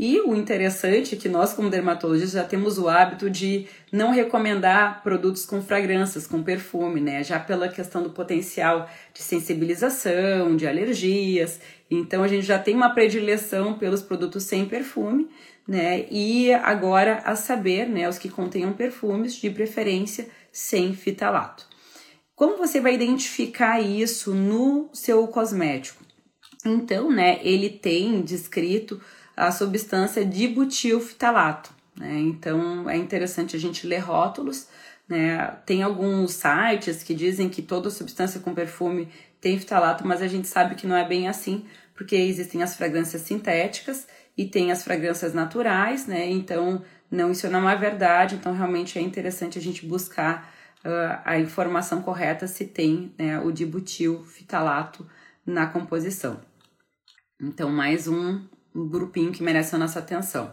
E 0.00 0.20
o 0.20 0.32
interessante 0.32 1.16
é 1.16 1.18
que 1.18 1.28
nós, 1.28 1.52
como 1.52 1.68
dermatologistas, 1.68 2.40
já 2.40 2.44
temos 2.44 2.78
o 2.78 2.88
hábito 2.88 3.28
de 3.28 3.66
não 3.90 4.12
recomendar 4.12 5.02
produtos 5.02 5.44
com 5.44 5.60
fragrâncias, 5.60 6.24
com 6.24 6.40
perfume, 6.40 7.00
né? 7.00 7.24
Já 7.24 7.40
pela 7.40 7.68
questão 7.68 8.04
do 8.04 8.10
potencial 8.10 8.88
de 9.12 9.20
sensibilização, 9.20 10.56
de 10.56 10.68
alergias. 10.68 11.60
Então 11.90 12.22
a 12.22 12.28
gente 12.28 12.46
já 12.46 12.60
tem 12.60 12.76
uma 12.76 12.90
predileção 12.94 13.76
pelos 13.76 14.00
produtos 14.00 14.44
sem 14.44 14.66
perfume, 14.66 15.28
né? 15.66 16.06
E 16.12 16.52
agora 16.52 17.20
a 17.24 17.34
saber, 17.34 17.88
né, 17.88 18.08
os 18.08 18.18
que 18.18 18.28
contenham 18.28 18.74
perfumes, 18.74 19.34
de 19.34 19.50
preferência 19.50 20.28
sem 20.52 20.94
fitalato. 20.94 21.66
Como 22.36 22.56
você 22.56 22.80
vai 22.80 22.94
identificar 22.94 23.80
isso 23.80 24.32
no 24.32 24.90
seu 24.92 25.26
cosmético? 25.26 26.04
Então, 26.64 27.10
né, 27.10 27.40
ele 27.42 27.68
tem 27.68 28.22
descrito 28.22 29.00
a 29.38 29.52
substância 29.52 30.24
dibutilfitalato. 30.24 31.72
Né? 31.96 32.18
Então 32.18 32.90
é 32.90 32.96
interessante 32.96 33.54
a 33.54 33.58
gente 33.58 33.86
ler 33.86 33.98
rótulos. 33.98 34.66
Né? 35.08 35.38
Tem 35.64 35.82
alguns 35.82 36.32
sites 36.32 37.04
que 37.04 37.14
dizem 37.14 37.48
que 37.48 37.62
toda 37.62 37.88
substância 37.88 38.40
com 38.40 38.52
perfume 38.52 39.08
tem 39.40 39.56
fitalato, 39.56 40.04
mas 40.04 40.20
a 40.20 40.26
gente 40.26 40.48
sabe 40.48 40.74
que 40.74 40.88
não 40.88 40.96
é 40.96 41.06
bem 41.06 41.28
assim, 41.28 41.64
porque 41.94 42.16
existem 42.16 42.64
as 42.64 42.74
fragrâncias 42.74 43.22
sintéticas 43.22 44.08
e 44.36 44.44
tem 44.44 44.72
as 44.72 44.82
fragrâncias 44.82 45.32
naturais, 45.32 46.06
né? 46.06 46.28
Então, 46.28 46.82
não, 47.08 47.30
isso 47.30 47.48
não 47.48 47.70
é 47.70 47.76
verdade, 47.76 48.34
então 48.34 48.52
realmente 48.52 48.98
é 48.98 49.02
interessante 49.02 49.56
a 49.56 49.62
gente 49.62 49.86
buscar 49.86 50.52
uh, 50.84 51.20
a 51.24 51.38
informação 51.38 52.02
correta 52.02 52.48
se 52.48 52.66
tem 52.66 53.14
né, 53.16 53.38
o 53.38 53.52
dibutil 53.52 54.24
fitalato 54.24 55.08
na 55.46 55.68
composição. 55.68 56.40
Então, 57.40 57.70
mais 57.70 58.08
um, 58.08 58.44
um 58.78 58.88
grupinho 58.88 59.32
que 59.32 59.42
merece 59.42 59.74
a 59.74 59.78
nossa 59.78 59.98
atenção. 59.98 60.52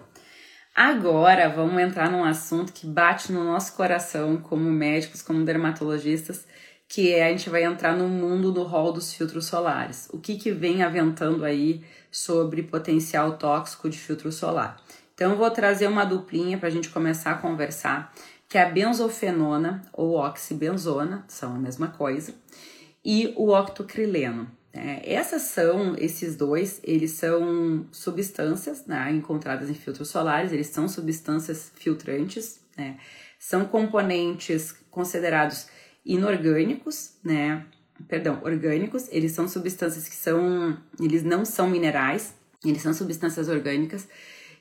Agora 0.75 1.47
vamos 1.47 1.81
entrar 1.81 2.11
num 2.11 2.23
assunto 2.23 2.73
que 2.73 2.85
bate 2.85 3.31
no 3.31 3.43
nosso 3.43 3.73
coração 3.73 4.37
como 4.37 4.69
médicos, 4.69 5.21
como 5.21 5.45
dermatologistas, 5.45 6.45
que 6.87 7.13
é 7.13 7.27
a 7.27 7.29
gente 7.29 7.49
vai 7.49 7.63
entrar 7.63 7.95
no 7.95 8.07
mundo 8.07 8.51
do 8.51 8.63
rol 8.63 8.91
dos 8.91 9.13
filtros 9.13 9.45
solares. 9.45 10.09
O 10.11 10.19
que, 10.19 10.35
que 10.35 10.51
vem 10.51 10.83
aventando 10.83 11.45
aí 11.45 11.81
sobre 12.11 12.63
potencial 12.63 13.37
tóxico 13.37 13.89
de 13.89 13.97
filtro 13.97 14.31
solar? 14.31 14.81
Então 15.13 15.31
eu 15.31 15.37
vou 15.37 15.49
trazer 15.49 15.87
uma 15.87 16.03
duplinha 16.03 16.57
para 16.57 16.67
a 16.67 16.71
gente 16.71 16.89
começar 16.89 17.31
a 17.31 17.37
conversar, 17.37 18.13
que 18.49 18.57
é 18.57 18.63
a 18.63 18.69
benzofenona 18.69 19.81
ou 19.93 20.17
oxibenzona, 20.17 21.23
são 21.27 21.55
a 21.55 21.57
mesma 21.57 21.87
coisa, 21.87 22.33
e 23.03 23.33
o 23.37 23.49
octocrileno. 23.49 24.51
É, 24.77 25.13
essas 25.13 25.43
são, 25.43 25.95
esses 25.97 26.35
dois, 26.35 26.81
eles 26.83 27.11
são 27.11 27.85
substâncias 27.93 28.85
né, 28.85 29.09
encontradas 29.09 29.69
em 29.69 29.73
filtros 29.73 30.09
solares, 30.09 30.51
eles 30.51 30.67
são 30.67 30.89
substâncias 30.89 31.71
filtrantes, 31.75 32.59
né, 32.77 32.97
são 33.39 33.63
componentes 33.63 34.75
considerados 34.91 35.67
inorgânicos, 36.05 37.13
né, 37.23 37.65
perdão, 38.09 38.41
orgânicos, 38.43 39.07
eles 39.11 39.31
são 39.31 39.47
substâncias 39.47 40.09
que 40.09 40.15
são, 40.15 40.77
eles 40.99 41.23
não 41.23 41.45
são 41.45 41.69
minerais, 41.69 42.33
eles 42.65 42.81
são 42.81 42.93
substâncias 42.93 43.47
orgânicas, 43.47 44.05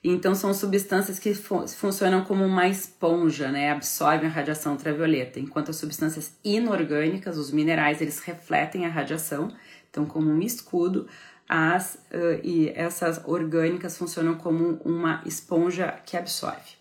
então 0.04 0.32
são 0.32 0.54
substâncias 0.54 1.18
que 1.18 1.34
fu 1.34 1.66
funcionam 1.66 2.22
como 2.22 2.44
uma 2.44 2.68
esponja, 2.68 3.50
né, 3.50 3.72
absorvem 3.72 4.28
a 4.28 4.32
radiação 4.32 4.74
ultravioleta, 4.74 5.40
enquanto 5.40 5.70
as 5.70 5.76
substâncias 5.76 6.36
inorgânicas, 6.44 7.36
os 7.36 7.50
minerais, 7.50 8.00
eles 8.00 8.20
refletem 8.20 8.86
a 8.86 8.88
radiação, 8.88 9.48
então, 9.94 10.04
como 10.04 10.28
um 10.28 10.42
escudo, 10.42 11.06
as 11.48 11.94
uh, 11.94 12.40
e 12.42 12.72
essas 12.74 13.22
orgânicas 13.24 13.96
funcionam 13.96 14.34
como 14.34 14.80
uma 14.84 15.22
esponja 15.24 16.00
que 16.04 16.16
absorve. 16.16 16.72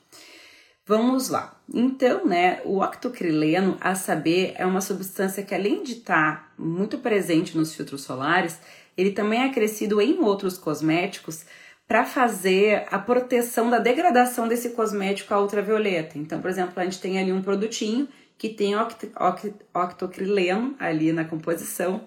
Vamos 0.86 1.30
lá. 1.30 1.62
Então, 1.72 2.26
né, 2.26 2.60
o 2.66 2.82
octocrileno, 2.82 3.78
a 3.80 3.94
saber, 3.94 4.54
é 4.58 4.66
uma 4.66 4.82
substância 4.82 5.44
que 5.44 5.54
além 5.54 5.84
de 5.84 5.94
estar 5.94 6.36
tá 6.36 6.54
muito 6.58 6.98
presente 6.98 7.56
nos 7.56 7.74
filtros 7.74 8.02
solares, 8.02 8.60
ele 8.98 9.12
também 9.12 9.44
é 9.44 9.54
crescido 9.54 10.02
em 10.02 10.20
outros 10.20 10.58
cosméticos 10.58 11.46
para 11.88 12.04
fazer 12.04 12.86
a 12.90 12.98
proteção 12.98 13.70
da 13.70 13.78
degradação 13.78 14.48
desse 14.48 14.72
cosmético 14.72 15.34
à 15.34 15.40
ultravioleta. 15.40 16.18
Então, 16.18 16.42
por 16.42 16.50
exemplo, 16.50 16.74
a 16.76 16.84
gente 16.84 17.00
tem 17.00 17.20
ali 17.20 17.32
um 17.32 17.42
produtinho 17.42 18.08
que 18.38 18.50
tem 18.50 18.76
oct 18.76 19.12
oct 19.16 19.54
octocrileno 19.74 20.76
ali 20.80 21.14
na 21.14 21.24
composição, 21.24 22.02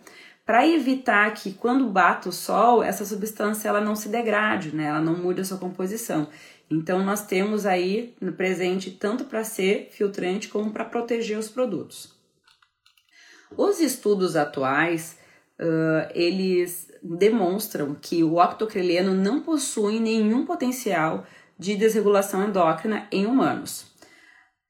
para 0.47 0.67
evitar 0.67 1.35
que 1.35 1.53
quando 1.53 1.89
bata 1.89 2.29
o 2.29 2.33
sol, 2.33 2.81
essa 2.81 3.05
substância 3.05 3.69
ela 3.69 3.81
não 3.81 3.97
se 3.97 4.09
degrade, 4.09 4.75
né? 4.75 4.85
Ela 4.85 5.01
não 5.01 5.19
mude 5.19 5.41
a 5.41 5.45
sua 5.45 5.59
composição. 5.59 6.29
Então 6.71 7.05
nós 7.05 7.27
temos 7.27 7.67
aí 7.67 8.15
no 8.21 8.33
presente 8.33 8.93
tanto 8.93 9.25
para 9.25 9.43
ser 9.43 9.89
filtrante 9.91 10.47
como 10.47 10.71
para 10.71 10.85
proteger 10.85 11.37
os 11.37 11.49
produtos. 11.49 12.15
Os 13.57 13.81
estudos 13.81 14.37
atuais 14.37 15.19
uh, 15.61 16.09
eles 16.15 16.93
demonstram 17.03 17.97
que 18.01 18.23
o 18.23 18.37
octocrileno 18.37 19.15
não 19.15 19.41
possui 19.41 19.99
nenhum 19.99 20.47
potencial 20.47 21.27
de 21.59 21.75
desregulação 21.75 22.47
endócrina 22.49 23.09
em 23.11 23.27
humanos, 23.27 23.87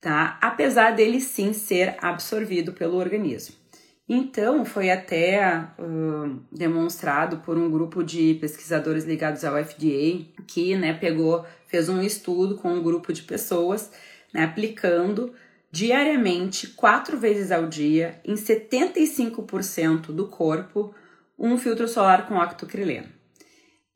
tá? 0.00 0.38
Apesar 0.40 0.92
dele 0.92 1.20
sim 1.20 1.52
ser 1.52 1.96
absorvido 2.00 2.72
pelo 2.72 2.96
organismo. 2.96 3.65
Então, 4.08 4.64
foi 4.64 4.90
até 4.90 5.68
uh, 5.78 6.40
demonstrado 6.52 7.38
por 7.38 7.58
um 7.58 7.68
grupo 7.68 8.04
de 8.04 8.34
pesquisadores 8.34 9.04
ligados 9.04 9.44
ao 9.44 9.62
FDA 9.64 10.24
que 10.46 10.76
né, 10.76 10.92
pegou, 10.94 11.44
fez 11.66 11.88
um 11.88 12.00
estudo 12.00 12.56
com 12.56 12.72
um 12.72 12.82
grupo 12.82 13.12
de 13.12 13.22
pessoas 13.22 13.90
né, 14.32 14.44
aplicando 14.44 15.34
diariamente, 15.72 16.68
quatro 16.68 17.18
vezes 17.18 17.50
ao 17.50 17.66
dia, 17.66 18.20
em 18.24 18.34
75% 18.34 20.06
do 20.12 20.28
corpo, 20.28 20.94
um 21.36 21.58
filtro 21.58 21.88
solar 21.88 22.28
com 22.28 22.36
octocrileno. 22.36 23.08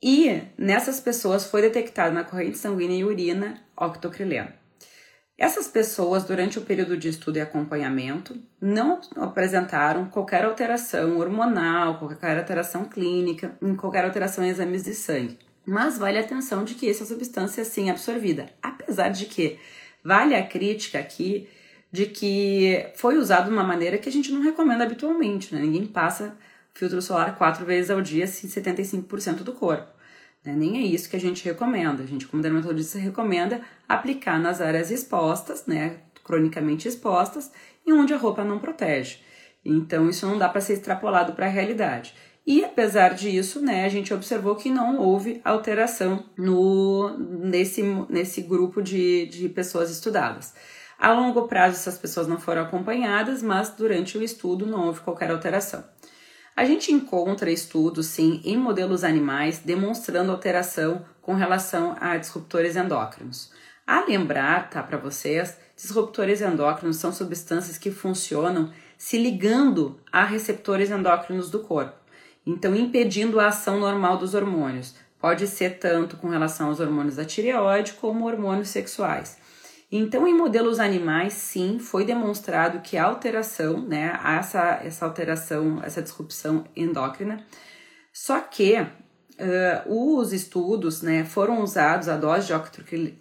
E 0.03 0.41
nessas 0.57 0.99
pessoas 0.99 1.45
foi 1.45 1.61
detectado 1.61 2.13
na 2.13 2.23
corrente 2.23 2.57
sanguínea 2.57 2.99
e 2.99 3.03
urina 3.03 3.61
octocrileno. 3.77 4.60
Essas 5.41 5.67
pessoas, 5.67 6.23
durante 6.23 6.59
o 6.59 6.61
período 6.61 6.95
de 6.95 7.09
estudo 7.09 7.37
e 7.37 7.41
acompanhamento, 7.41 8.39
não 8.61 9.01
apresentaram 9.15 10.05
qualquer 10.05 10.45
alteração 10.45 11.17
hormonal, 11.17 11.97
qualquer 11.97 12.37
alteração 12.37 12.85
clínica, 12.85 13.57
qualquer 13.75 14.05
alteração 14.05 14.43
em 14.43 14.49
exames 14.49 14.83
de 14.83 14.93
sangue. 14.93 15.39
Mas 15.65 15.97
vale 15.97 16.19
a 16.19 16.21
atenção 16.21 16.63
de 16.63 16.75
que 16.75 16.87
essa 16.87 17.07
substância 17.07 17.61
é 17.61 17.63
sim 17.63 17.89
absorvida, 17.89 18.51
apesar 18.61 19.09
de 19.09 19.25
que 19.25 19.57
vale 20.03 20.35
a 20.35 20.45
crítica 20.45 20.99
aqui 20.99 21.49
de 21.91 22.05
que 22.05 22.91
foi 22.93 23.17
usado 23.17 23.45
de 23.45 23.51
uma 23.51 23.63
maneira 23.63 23.97
que 23.97 24.07
a 24.07 24.11
gente 24.11 24.31
não 24.31 24.43
recomenda 24.43 24.83
habitualmente, 24.83 25.55
né? 25.55 25.61
Ninguém 25.61 25.87
passa 25.87 26.37
filtro 26.71 27.01
solar 27.01 27.35
quatro 27.35 27.65
vezes 27.65 27.89
ao 27.89 27.99
dia, 27.99 28.25
assim, 28.25 28.47
75% 28.47 29.37
do 29.37 29.53
corpo. 29.53 29.91
Né? 30.43 30.53
Nem 30.53 30.77
é 30.77 30.81
isso 30.81 31.09
que 31.09 31.15
a 31.15 31.19
gente 31.19 31.45
recomenda. 31.45 32.03
A 32.03 32.05
gente, 32.05 32.27
como 32.27 32.41
dermatologista, 32.41 32.97
recomenda 32.97 33.61
aplicar 33.87 34.39
nas 34.39 34.61
áreas 34.61 34.91
expostas, 34.91 35.65
né, 35.65 35.97
cronicamente 36.23 36.87
expostas, 36.87 37.51
e 37.85 37.91
onde 37.93 38.13
a 38.13 38.17
roupa 38.17 38.43
não 38.43 38.59
protege. 38.59 39.19
Então, 39.63 40.09
isso 40.09 40.25
não 40.25 40.37
dá 40.37 40.49
para 40.49 40.61
ser 40.61 40.73
extrapolado 40.73 41.33
para 41.33 41.45
a 41.45 41.49
realidade. 41.49 42.13
E 42.45 42.63
apesar 42.63 43.13
disso, 43.13 43.61
né, 43.61 43.85
a 43.85 43.89
gente 43.89 44.13
observou 44.13 44.55
que 44.55 44.69
não 44.69 44.97
houve 44.97 45.39
alteração 45.43 46.25
no, 46.35 47.15
nesse, 47.17 47.83
nesse 48.09 48.41
grupo 48.41 48.81
de, 48.81 49.27
de 49.27 49.47
pessoas 49.47 49.91
estudadas. 49.91 50.53
A 50.97 51.13
longo 51.13 51.47
prazo, 51.47 51.75
essas 51.75 51.97
pessoas 51.97 52.27
não 52.27 52.39
foram 52.39 52.63
acompanhadas, 52.63 53.43
mas 53.43 53.69
durante 53.71 54.17
o 54.17 54.23
estudo 54.23 54.65
não 54.65 54.87
houve 54.87 55.01
qualquer 55.01 55.29
alteração. 55.31 55.83
A 56.55 56.65
gente 56.65 56.91
encontra 56.91 57.49
estudos, 57.49 58.07
sim, 58.07 58.41
em 58.43 58.57
modelos 58.57 59.03
animais 59.03 59.59
demonstrando 59.59 60.31
alteração 60.31 61.05
com 61.21 61.33
relação 61.33 61.95
a 61.99 62.17
disruptores 62.17 62.75
endócrinos. 62.75 63.51
A 63.87 64.05
lembrar, 64.05 64.69
tá, 64.69 64.83
para 64.83 64.97
vocês, 64.97 65.57
disruptores 65.75 66.41
endócrinos 66.41 66.97
são 66.97 67.11
substâncias 67.11 67.77
que 67.77 67.89
funcionam 67.89 68.71
se 68.97 69.17
ligando 69.17 69.99
a 70.11 70.23
receptores 70.23 70.91
endócrinos 70.91 71.49
do 71.49 71.59
corpo, 71.59 71.95
então 72.45 72.75
impedindo 72.75 73.39
a 73.39 73.47
ação 73.47 73.79
normal 73.79 74.17
dos 74.17 74.33
hormônios. 74.35 74.95
Pode 75.19 75.47
ser 75.47 75.79
tanto 75.79 76.17
com 76.17 76.29
relação 76.29 76.67
aos 76.67 76.79
hormônios 76.79 77.15
da 77.15 77.25
tireoide 77.25 77.93
como 77.93 78.25
hormônios 78.25 78.69
sexuais. 78.69 79.40
Então, 79.91 80.25
em 80.25 80.33
modelos 80.33 80.79
animais, 80.79 81.33
sim, 81.33 81.77
foi 81.77 82.05
demonstrado 82.05 82.79
que 82.79 82.95
a 82.95 83.03
alteração, 83.03 83.81
né, 83.81 84.17
essa, 84.23 84.79
essa 84.83 85.05
alteração, 85.05 85.81
essa 85.83 86.01
disrupção 86.01 86.63
endócrina, 86.73 87.45
só 88.13 88.39
que 88.39 88.79
uh, 88.79 90.17
os 90.17 90.31
estudos, 90.31 91.01
né, 91.01 91.25
foram 91.25 91.61
usados, 91.61 92.07
a 92.07 92.15
dose 92.15 92.47
de 92.47 92.53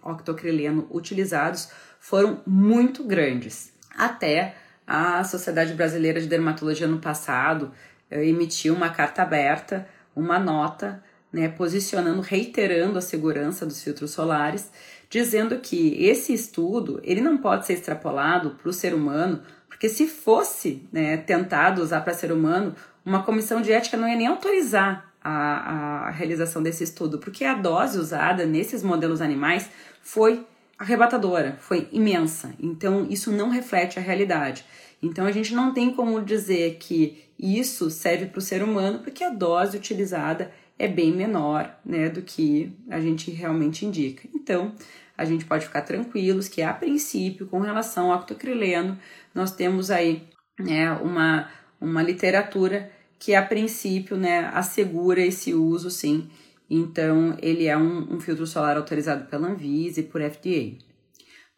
octocrileno 0.00 0.86
utilizados 0.90 1.70
foram 1.98 2.40
muito 2.46 3.02
grandes. 3.02 3.72
Até 3.96 4.54
a 4.86 5.24
Sociedade 5.24 5.74
Brasileira 5.74 6.20
de 6.20 6.28
Dermatologia 6.28 6.86
no 6.86 7.00
passado 7.00 7.72
uh, 8.12 8.14
emitiu 8.14 8.74
uma 8.74 8.90
carta 8.90 9.22
aberta, 9.22 9.88
uma 10.14 10.38
nota, 10.38 11.02
né, 11.32 11.48
posicionando, 11.48 12.20
reiterando 12.20 12.96
a 12.98 13.02
segurança 13.02 13.66
dos 13.66 13.82
filtros 13.82 14.12
solares, 14.12 14.70
dizendo 15.10 15.58
que 15.58 16.02
esse 16.02 16.32
estudo 16.32 17.00
ele 17.02 17.20
não 17.20 17.36
pode 17.36 17.66
ser 17.66 17.74
extrapolado 17.74 18.50
para 18.50 18.70
o 18.70 18.72
ser 18.72 18.94
humano, 18.94 19.42
porque 19.68 19.88
se 19.88 20.06
fosse 20.06 20.88
né, 20.92 21.16
tentado 21.16 21.82
usar 21.82 22.00
para 22.02 22.14
ser 22.14 22.30
humano, 22.30 22.74
uma 23.04 23.22
comissão 23.24 23.60
de 23.60 23.72
ética 23.72 23.96
não 23.96 24.08
ia 24.08 24.16
nem 24.16 24.28
autorizar 24.28 25.12
a, 25.22 26.06
a 26.06 26.10
realização 26.10 26.62
desse 26.62 26.84
estudo, 26.84 27.18
porque 27.18 27.44
a 27.44 27.54
dose 27.54 27.98
usada 27.98 28.46
nesses 28.46 28.82
modelos 28.82 29.20
animais 29.20 29.68
foi 30.00 30.46
arrebatadora, 30.78 31.56
foi 31.60 31.88
imensa. 31.92 32.54
Então, 32.58 33.06
isso 33.10 33.30
não 33.30 33.50
reflete 33.50 33.98
a 33.98 34.02
realidade. 34.02 34.64
Então, 35.02 35.26
a 35.26 35.32
gente 35.32 35.54
não 35.54 35.74
tem 35.74 35.92
como 35.92 36.22
dizer 36.22 36.76
que 36.78 37.24
isso 37.38 37.90
serve 37.90 38.26
para 38.26 38.38
o 38.38 38.42
ser 38.42 38.62
humano, 38.62 39.00
porque 39.00 39.24
a 39.24 39.30
dose 39.30 39.76
utilizada 39.76 40.50
é 40.80 40.88
bem 40.88 41.12
menor 41.12 41.78
né, 41.84 42.08
do 42.08 42.22
que 42.22 42.74
a 42.88 42.98
gente 42.98 43.30
realmente 43.30 43.84
indica. 43.84 44.26
Então, 44.34 44.74
a 45.14 45.26
gente 45.26 45.44
pode 45.44 45.66
ficar 45.66 45.82
tranquilos 45.82 46.48
que, 46.48 46.62
a 46.62 46.72
princípio, 46.72 47.46
com 47.46 47.60
relação 47.60 48.10
ao 48.10 48.18
octocrileno, 48.18 48.98
nós 49.34 49.54
temos 49.54 49.90
aí 49.90 50.26
né, 50.58 50.90
uma, 50.92 51.50
uma 51.78 52.02
literatura 52.02 52.90
que, 53.18 53.34
a 53.34 53.42
princípio, 53.42 54.16
né, 54.16 54.50
assegura 54.54 55.20
esse 55.20 55.52
uso, 55.52 55.90
sim. 55.90 56.30
Então, 56.70 57.36
ele 57.42 57.66
é 57.66 57.76
um, 57.76 58.14
um 58.14 58.18
filtro 58.18 58.46
solar 58.46 58.78
autorizado 58.78 59.26
pela 59.26 59.48
Anvisa 59.48 60.00
e 60.00 60.04
por 60.04 60.22
FDA. 60.22 60.78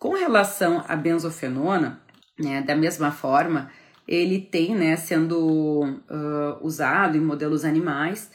Com 0.01 0.15
relação 0.15 0.85
à 0.89 0.97
benzofenona, 0.97 2.03
né, 2.37 2.61
da 2.61 2.75
mesma 2.75 3.13
forma, 3.13 3.71
ele 4.09 4.41
tem, 4.41 4.75
né, 4.75 4.97
sendo 4.97 5.85
uh, 5.85 6.59
usado 6.61 7.17
em 7.17 7.21
modelos 7.21 7.65
animais 7.65 8.29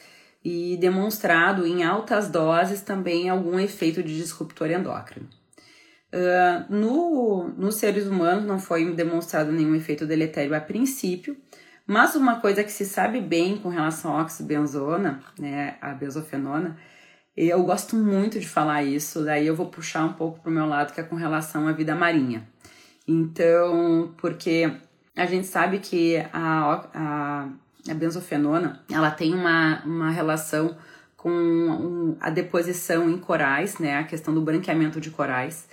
e 0.44 0.76
demonstrado 0.78 1.66
em 1.66 1.82
altas 1.82 2.28
doses 2.28 2.80
também 2.80 3.28
algum 3.28 3.58
efeito 3.58 4.02
de 4.02 4.16
disruptor 4.16 4.70
endócrino. 4.70 5.28
Uh, 6.10 6.72
no, 6.72 7.48
nos 7.56 7.74
seres 7.74 8.06
humanos 8.06 8.44
não 8.44 8.58
foi 8.58 8.92
demonstrado 8.94 9.52
nenhum 9.52 9.74
efeito 9.74 10.06
deletério 10.06 10.54
a 10.54 10.60
princípio, 10.60 11.36
mas 11.86 12.14
uma 12.14 12.40
coisa 12.40 12.64
que 12.64 12.72
se 12.72 12.84
sabe 12.84 13.20
bem 13.20 13.58
com 13.58 13.68
relação 13.68 14.16
à 14.16 14.22
oxibenzona, 14.22 15.20
né, 15.38 15.76
a 15.80 15.92
benzofenona, 15.92 16.78
eu 17.36 17.62
gosto 17.62 17.94
muito 17.94 18.40
de 18.40 18.48
falar 18.48 18.82
isso, 18.82 19.24
daí 19.24 19.46
eu 19.46 19.54
vou 19.54 19.66
puxar 19.66 20.04
um 20.04 20.12
pouco 20.12 20.40
para 20.40 20.50
o 20.50 20.52
meu 20.52 20.66
lado, 20.66 20.92
que 20.92 21.00
é 21.00 21.04
com 21.04 21.14
relação 21.14 21.68
à 21.68 21.72
vida 21.72 21.94
marinha. 21.94 22.48
Então, 23.06 24.12
porque 24.16 24.70
a 25.16 25.24
gente 25.24 25.46
sabe 25.46 25.78
que 25.78 26.16
a, 26.32 26.88
a 26.92 27.48
a 27.90 27.94
benzofenona, 27.94 28.84
ela 28.90 29.10
tem 29.10 29.34
uma, 29.34 29.82
uma 29.84 30.10
relação 30.10 30.76
com 31.16 32.16
a 32.20 32.30
deposição 32.30 33.10
em 33.10 33.18
corais, 33.18 33.78
né, 33.78 33.96
a 33.96 34.04
questão 34.04 34.32
do 34.32 34.40
branqueamento 34.40 35.00
de 35.00 35.10
corais. 35.10 35.68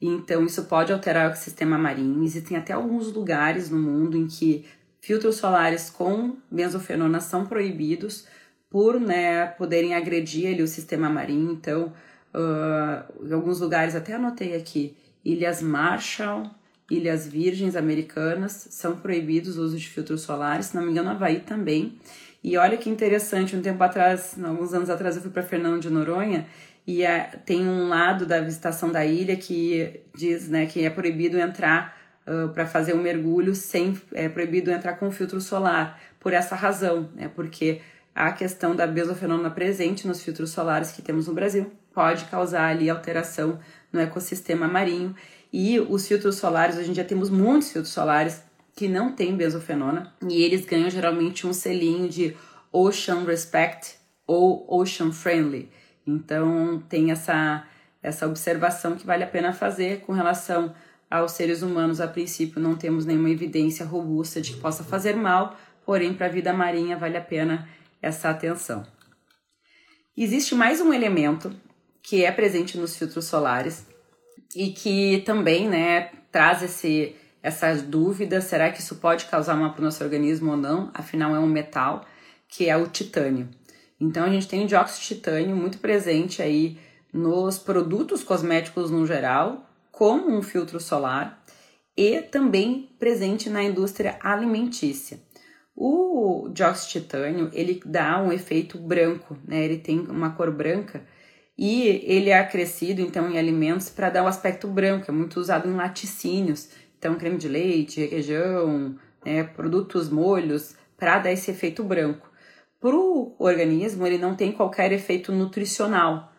Então, 0.00 0.44
isso 0.44 0.64
pode 0.64 0.92
alterar 0.92 1.26
o 1.26 1.30
ecossistema 1.30 1.76
marinho. 1.76 2.22
Existem 2.22 2.56
até 2.56 2.72
alguns 2.72 3.12
lugares 3.12 3.70
no 3.70 3.78
mundo 3.78 4.16
em 4.16 4.26
que 4.26 4.66
filtros 5.00 5.36
solares 5.36 5.90
com 5.90 6.36
benzofenona 6.50 7.20
são 7.20 7.46
proibidos 7.46 8.26
por 8.68 9.00
né, 9.00 9.46
poderem 9.46 9.94
agredir 9.94 10.52
ali, 10.52 10.62
o 10.62 10.68
sistema 10.68 11.08
marinho. 11.08 11.52
Então, 11.52 11.92
uh, 12.34 13.26
em 13.26 13.32
alguns 13.32 13.60
lugares, 13.60 13.94
até 13.94 14.14
anotei 14.14 14.54
aqui, 14.54 14.96
Ilhas 15.24 15.62
Marshall, 15.62 16.50
Ilhas 16.90 17.26
Virgens 17.26 17.74
Americanas 17.74 18.68
são 18.70 18.96
proibidos 18.96 19.58
o 19.58 19.62
uso 19.62 19.76
de 19.76 19.88
filtros 19.88 20.22
solares, 20.22 20.66
se 20.66 20.76
não 20.76 20.82
me 20.84 20.90
engano, 20.90 21.10
Havaí 21.10 21.40
também. 21.40 21.98
E 22.42 22.56
olha 22.56 22.76
que 22.76 22.88
interessante, 22.88 23.56
um 23.56 23.62
tempo 23.62 23.82
atrás, 23.82 24.36
alguns 24.42 24.72
anos 24.72 24.88
atrás, 24.88 25.16
eu 25.16 25.22
fui 25.22 25.30
para 25.30 25.42
Fernando 25.42 25.80
de 25.80 25.90
Noronha 25.90 26.46
e 26.86 27.02
é, 27.02 27.40
tem 27.44 27.66
um 27.66 27.88
lado 27.88 28.24
da 28.24 28.40
visitação 28.40 28.92
da 28.92 29.04
ilha 29.04 29.36
que 29.36 30.00
diz 30.14 30.48
né, 30.48 30.66
que 30.66 30.84
é 30.84 30.90
proibido 30.90 31.36
entrar 31.38 31.98
uh, 32.24 32.48
para 32.50 32.64
fazer 32.64 32.94
um 32.94 33.02
mergulho 33.02 33.54
sem 33.54 34.00
é 34.12 34.28
proibido 34.28 34.70
entrar 34.70 34.92
com 34.94 35.10
filtro 35.10 35.40
solar 35.40 36.00
por 36.20 36.32
essa 36.32 36.54
razão, 36.54 37.10
né, 37.16 37.28
porque 37.34 37.80
a 38.14 38.30
questão 38.30 38.76
da 38.76 38.86
besofenômena 38.86 39.50
presente 39.50 40.06
nos 40.06 40.22
filtros 40.22 40.50
solares 40.50 40.92
que 40.92 41.02
temos 41.02 41.26
no 41.26 41.34
Brasil 41.34 41.72
pode 41.92 42.24
causar 42.26 42.68
ali 42.68 42.88
alteração 42.88 43.58
no 43.92 44.00
ecossistema 44.00 44.68
marinho 44.68 45.14
e 45.52 45.80
os 45.80 46.06
filtros 46.06 46.36
solares, 46.36 46.76
hoje 46.76 46.90
em 46.90 46.92
dia 46.92 47.04
temos 47.04 47.30
muitos 47.30 47.72
filtros 47.72 47.92
solares 47.92 48.42
que 48.74 48.88
não 48.88 49.12
têm 49.12 49.36
benzofenona 49.36 50.12
e 50.28 50.42
eles 50.42 50.66
ganham 50.66 50.90
geralmente 50.90 51.46
um 51.46 51.52
selinho 51.52 52.08
de 52.08 52.36
Ocean 52.72 53.24
Respect 53.24 53.96
ou 54.26 54.66
Ocean 54.68 55.12
Friendly. 55.12 55.70
Então 56.06 56.82
tem 56.88 57.10
essa 57.10 57.66
essa 58.02 58.26
observação 58.26 58.94
que 58.94 59.04
vale 59.04 59.24
a 59.24 59.26
pena 59.26 59.52
fazer 59.52 60.02
com 60.02 60.12
relação 60.12 60.72
aos 61.10 61.32
seres 61.32 61.62
humanos. 61.62 62.00
A 62.00 62.06
princípio 62.06 62.60
não 62.60 62.76
temos 62.76 63.04
nenhuma 63.04 63.30
evidência 63.30 63.84
robusta 63.84 64.40
de 64.40 64.52
que 64.52 64.60
possa 64.60 64.84
fazer 64.84 65.16
mal, 65.16 65.58
porém 65.84 66.14
para 66.14 66.26
a 66.26 66.30
vida 66.30 66.52
marinha 66.52 66.96
vale 66.96 67.16
a 67.16 67.20
pena 67.20 67.68
essa 68.00 68.30
atenção. 68.30 68.86
Existe 70.16 70.54
mais 70.54 70.80
um 70.80 70.92
elemento 70.92 71.52
que 72.00 72.24
é 72.24 72.30
presente 72.30 72.78
nos 72.78 72.96
filtros 72.96 73.24
solares 73.24 73.84
e 74.54 74.70
que 74.70 75.22
também, 75.26 75.68
né, 75.68 76.10
traz 76.30 76.62
esse, 76.62 77.14
essas 77.42 77.82
dúvidas, 77.82 78.44
será 78.44 78.70
que 78.70 78.80
isso 78.80 78.96
pode 78.96 79.26
causar 79.26 79.54
mal 79.54 79.72
para 79.72 79.80
o 79.80 79.84
nosso 79.84 80.02
organismo 80.02 80.52
ou 80.52 80.56
não? 80.56 80.90
Afinal, 80.94 81.34
é 81.34 81.38
um 81.38 81.46
metal, 81.46 82.04
que 82.48 82.68
é 82.68 82.76
o 82.76 82.86
titânio. 82.86 83.48
Então, 84.00 84.24
a 84.24 84.28
gente 84.28 84.48
tem 84.48 84.64
o 84.64 84.66
dióxido 84.66 85.02
de 85.02 85.14
titânio 85.14 85.56
muito 85.56 85.78
presente 85.78 86.42
aí 86.42 86.78
nos 87.12 87.58
produtos 87.58 88.22
cosméticos 88.22 88.90
no 88.90 89.06
geral, 89.06 89.68
como 89.90 90.30
um 90.30 90.42
filtro 90.42 90.78
solar, 90.78 91.42
e 91.96 92.20
também 92.20 92.90
presente 92.98 93.48
na 93.48 93.62
indústria 93.62 94.18
alimentícia. 94.22 95.18
O 95.74 96.48
dióxido 96.52 96.86
de 96.86 97.00
titânio, 97.00 97.50
ele 97.52 97.80
dá 97.84 98.22
um 98.22 98.32
efeito 98.32 98.78
branco, 98.78 99.36
né? 99.46 99.64
Ele 99.64 99.78
tem 99.78 100.00
uma 100.00 100.30
cor 100.30 100.50
branca 100.50 101.04
e 101.58 102.02
ele 102.04 102.30
é 102.30 102.38
acrescido 102.38 103.00
então 103.00 103.30
em 103.30 103.38
alimentos 103.38 103.88
para 103.88 104.10
dar 104.10 104.22
o 104.22 104.24
um 104.26 104.28
aspecto 104.28 104.68
branco, 104.68 105.10
é 105.10 105.14
muito 105.14 105.40
usado 105.40 105.68
em 105.68 105.74
laticínios, 105.74 106.68
então 106.98 107.14
creme 107.14 107.38
de 107.38 107.48
leite, 107.48 108.00
requeijão, 108.00 108.96
né, 109.24 109.42
produtos 109.44 110.10
molhos, 110.10 110.74
para 110.96 111.18
dar 111.18 111.32
esse 111.32 111.50
efeito 111.50 111.82
branco. 111.82 112.30
Para 112.80 112.94
o 112.94 113.34
organismo, 113.38 114.06
ele 114.06 114.18
não 114.18 114.34
tem 114.34 114.52
qualquer 114.52 114.92
efeito 114.92 115.32
nutricional. 115.32 116.32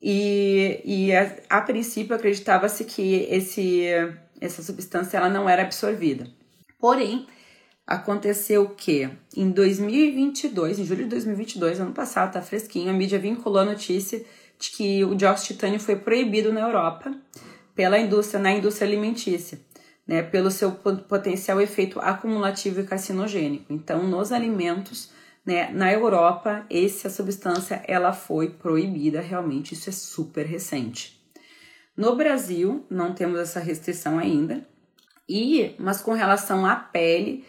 E, 0.00 0.80
e 0.84 1.14
a, 1.14 1.36
a 1.48 1.60
princípio 1.60 2.14
acreditava-se 2.14 2.84
que 2.84 3.26
esse, 3.30 3.86
essa 4.40 4.62
substância 4.62 5.16
ela 5.16 5.28
não 5.28 5.48
era 5.48 5.62
absorvida. 5.62 6.28
Porém, 6.78 7.26
aconteceu 7.86 8.68
que 8.68 9.08
em 9.36 9.50
2022, 9.50 10.78
em 10.78 10.84
julho 10.84 11.04
de 11.04 11.10
2022, 11.10 11.80
ano 11.80 11.92
passado, 11.92 12.32
tá 12.32 12.42
fresquinho, 12.42 12.90
a 12.90 12.92
mídia 12.92 13.18
vinculou 13.18 13.60
a 13.60 13.64
notícia 13.64 14.24
de 14.64 14.76
que 14.76 15.04
o 15.04 15.14
dióxido 15.14 15.48
de 15.48 15.54
titânio 15.54 15.80
foi 15.80 15.96
proibido 15.96 16.52
na 16.52 16.60
Europa 16.60 17.14
pela 17.74 17.98
indústria, 17.98 18.40
na 18.40 18.52
indústria 18.52 18.86
alimentícia, 18.86 19.60
né, 20.06 20.22
pelo 20.22 20.50
seu 20.50 20.72
potencial 20.72 21.60
efeito 21.60 21.98
acumulativo 22.00 22.80
e 22.80 22.84
carcinogênico. 22.84 23.72
Então, 23.72 24.04
nos 24.04 24.32
alimentos 24.32 25.10
né? 25.44 25.70
Na 25.72 25.92
Europa, 25.92 26.64
essa 26.70 27.10
substância 27.10 27.82
ela 27.86 28.12
foi 28.12 28.48
proibida 28.48 29.20
realmente, 29.20 29.74
isso 29.74 29.90
é 29.90 29.92
super 29.92 30.46
recente. 30.46 31.20
No 31.96 32.16
Brasil, 32.16 32.84
não 32.90 33.14
temos 33.14 33.38
essa 33.38 33.60
restrição 33.60 34.18
ainda. 34.18 34.66
E, 35.28 35.74
mas 35.78 36.00
com 36.00 36.12
relação 36.12 36.66
à 36.66 36.74
pele, 36.74 37.44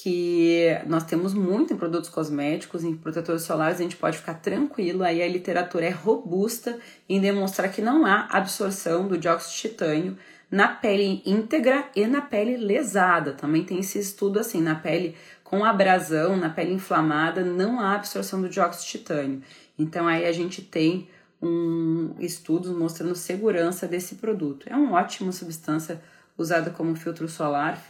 que 0.00 0.80
nós 0.86 1.02
temos 1.02 1.34
muito 1.34 1.74
em 1.74 1.76
produtos 1.76 2.08
cosméticos, 2.08 2.84
em 2.84 2.94
protetores 2.94 3.42
solares, 3.42 3.80
a 3.80 3.82
gente 3.82 3.96
pode 3.96 4.18
ficar 4.18 4.34
tranquilo, 4.34 5.02
aí 5.02 5.20
a 5.20 5.26
literatura 5.26 5.86
é 5.86 5.90
robusta 5.90 6.78
em 7.08 7.20
demonstrar 7.20 7.68
que 7.72 7.82
não 7.82 8.06
há 8.06 8.28
absorção 8.30 9.08
do 9.08 9.18
dióxido 9.18 9.50
de 9.50 9.60
titânio 9.68 10.18
na 10.48 10.68
pele 10.68 11.20
íntegra 11.26 11.88
e 11.96 12.06
na 12.06 12.20
pele 12.20 12.56
lesada. 12.56 13.32
Também 13.32 13.64
tem 13.64 13.80
esse 13.80 13.98
estudo 13.98 14.38
assim, 14.38 14.62
na 14.62 14.76
pele 14.76 15.16
com 15.42 15.64
abrasão, 15.64 16.36
na 16.36 16.48
pele 16.48 16.74
inflamada, 16.74 17.42
não 17.42 17.80
há 17.80 17.96
absorção 17.96 18.40
do 18.40 18.48
dióxido 18.48 18.84
de 18.84 18.98
titânio. 18.98 19.42
Então 19.76 20.06
aí 20.06 20.26
a 20.26 20.32
gente 20.32 20.62
tem 20.62 21.08
um 21.42 22.14
estudos 22.20 22.70
mostrando 22.70 23.16
segurança 23.16 23.88
desse 23.88 24.14
produto. 24.14 24.68
É 24.70 24.76
uma 24.76 24.96
ótima 24.96 25.32
substância 25.32 26.00
usada 26.36 26.70
como 26.70 26.94
filtro 26.94 27.28
solar, 27.28 27.82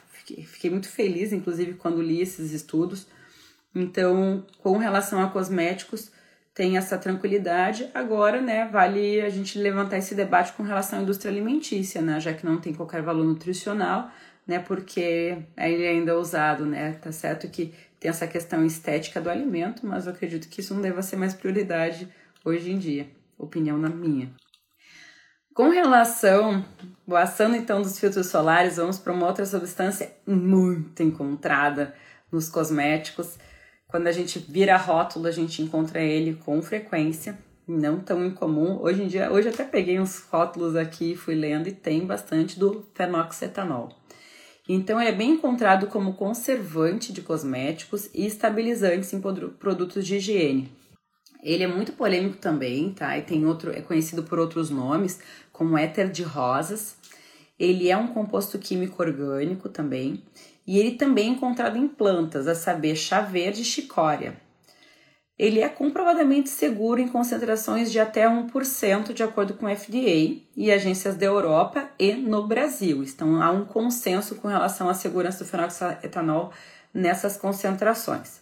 Fiquei, 0.47 0.71
muito 0.71 0.89
feliz, 0.89 1.33
inclusive, 1.33 1.75
quando 1.75 2.03
li 2.03 2.21
esses 2.21 2.53
estudos. 2.53 3.07
Então, 3.75 4.45
com 4.59 4.77
relação 4.79 5.23
a 5.23 5.29
cosméticos, 5.29 6.11
tem 6.55 6.77
essa 6.77 6.99
tranquilidade. 6.99 7.89
Agora, 7.95 8.41
né, 8.41 8.67
vale 8.67 9.21
a 9.21 9.29
gente 9.29 9.59
levantar 9.59 9.99
esse 9.99 10.15
debate 10.15 10.53
com 10.55 10.63
relação 10.63 10.99
à 10.99 11.03
indústria 11.03 11.31
alimentícia, 11.31 12.03
né, 12.03 12.19
já 12.19 12.33
que 12.33 12.45
não 12.45 12.59
tem 12.59 12.75
qualquer 12.75 13.01
valor 13.01 13.25
nutricional, 13.25 14.11
né, 14.47 14.59
porque 14.59 15.39
ele 15.57 15.85
é 15.85 15.91
ainda 15.91 16.13
é 16.13 16.15
usado, 16.15 16.67
né, 16.67 16.93
tá 16.95 17.13
certo 17.13 17.49
que 17.49 17.73
tem 18.01 18.09
essa 18.09 18.27
questão 18.27 18.65
estética 18.65 19.21
do 19.21 19.31
alimento, 19.31 19.87
mas 19.87 20.07
eu 20.07 20.13
acredito 20.13 20.49
que 20.49 20.61
isso 20.61 20.75
não 20.75 20.81
deva 20.81 21.03
ser 21.03 21.17
mais 21.17 21.35
prioridade 21.35 22.09
hoje 22.45 22.73
em 22.73 22.79
dia, 22.79 23.09
opinião 23.39 23.79
na 23.79 23.89
minha. 23.89 24.31
Com 25.59 25.71
relação, 25.71 26.65
passando 27.05 27.57
então 27.57 27.83
dos 27.83 27.99
filtros 27.99 28.29
solares, 28.29 28.77
vamos 28.77 28.97
para 28.97 29.13
uma 29.13 29.27
outra 29.27 29.45
substância 29.45 30.13
muito 30.25 31.03
encontrada 31.03 31.97
nos 32.31 32.49
cosméticos. 32.49 33.37
Quando 33.89 34.07
a 34.07 34.13
gente 34.13 34.39
vira 34.39 34.77
rótulo, 34.77 35.27
a 35.27 35.33
gente 35.33 35.61
encontra 35.61 36.01
ele 36.01 36.35
com 36.45 36.63
frequência, 36.63 37.37
não 37.67 37.99
tão 37.99 38.25
incomum. 38.25 38.81
Hoje 38.81 39.03
em 39.03 39.09
dia, 39.09 39.33
hoje 39.33 39.49
até 39.49 39.65
peguei 39.65 39.99
uns 39.99 40.21
rótulos 40.31 40.77
aqui, 40.77 41.17
fui 41.17 41.35
lendo 41.35 41.69
e 41.69 41.73
tem 41.73 42.07
bastante 42.07 42.57
do 42.57 42.87
fenoxetanol. 42.95 43.89
Então, 44.69 45.01
ele 45.01 45.11
é 45.11 45.13
bem 45.13 45.33
encontrado 45.33 45.89
como 45.89 46.15
conservante 46.15 47.13
de 47.13 47.21
cosméticos 47.21 48.09
e 48.15 48.25
estabilizantes 48.25 49.13
em 49.13 49.21
produtos 49.21 50.07
de 50.07 50.19
higiene. 50.19 50.79
Ele 51.43 51.63
é 51.63 51.69
muito 51.69 51.93
polêmico 51.93 52.37
também, 52.37 52.93
tá? 52.93 53.17
E 53.17 53.23
tem 53.23 53.47
outro, 53.47 53.71
é 53.71 53.81
conhecido 53.81 54.25
por 54.25 54.39
outros 54.39 54.71
nomes, 54.71 55.21
como 55.59 55.77
éter 55.77 56.09
de 56.09 56.23
rosas. 56.23 56.97
Ele 57.59 57.91
é 57.91 57.97
um 57.97 58.07
composto 58.07 58.57
químico 58.61 59.03
orgânico 59.03 59.69
também, 59.69 60.23
e 60.65 60.79
ele 60.79 60.93
também 60.93 61.27
é 61.27 61.31
encontrado 61.31 61.77
em 61.77 61.89
plantas, 61.89 62.47
a 62.47 62.55
saber, 62.55 62.95
chá 62.95 63.21
verde 63.21 63.63
e 63.63 63.65
chicória. 63.65 64.41
Ele 65.37 65.61
é 65.61 65.69
comprovadamente 65.69 66.49
seguro 66.49 67.01
em 67.01 67.09
concentrações 67.09 67.91
de 67.91 67.99
até 67.99 68.29
1%, 68.29 69.13
de 69.13 69.23
acordo 69.23 69.55
com 69.55 69.67
o 69.67 69.77
FDA 69.77 70.41
e 70.57 70.71
agências 70.71 71.17
da 71.17 71.27
Europa 71.27 71.89
e 71.99 72.13
no 72.13 72.47
Brasil. 72.47 73.03
Então, 73.03 73.43
há 73.43 73.51
um 73.51 73.65
consenso 73.65 74.37
com 74.37 74.49
relação 74.49 74.89
à 74.89 74.95
segurança 74.95 75.45
do 75.45 75.51
fenoxetanol 75.51 76.53
nessas 76.95 77.37
concentrações. 77.37 78.41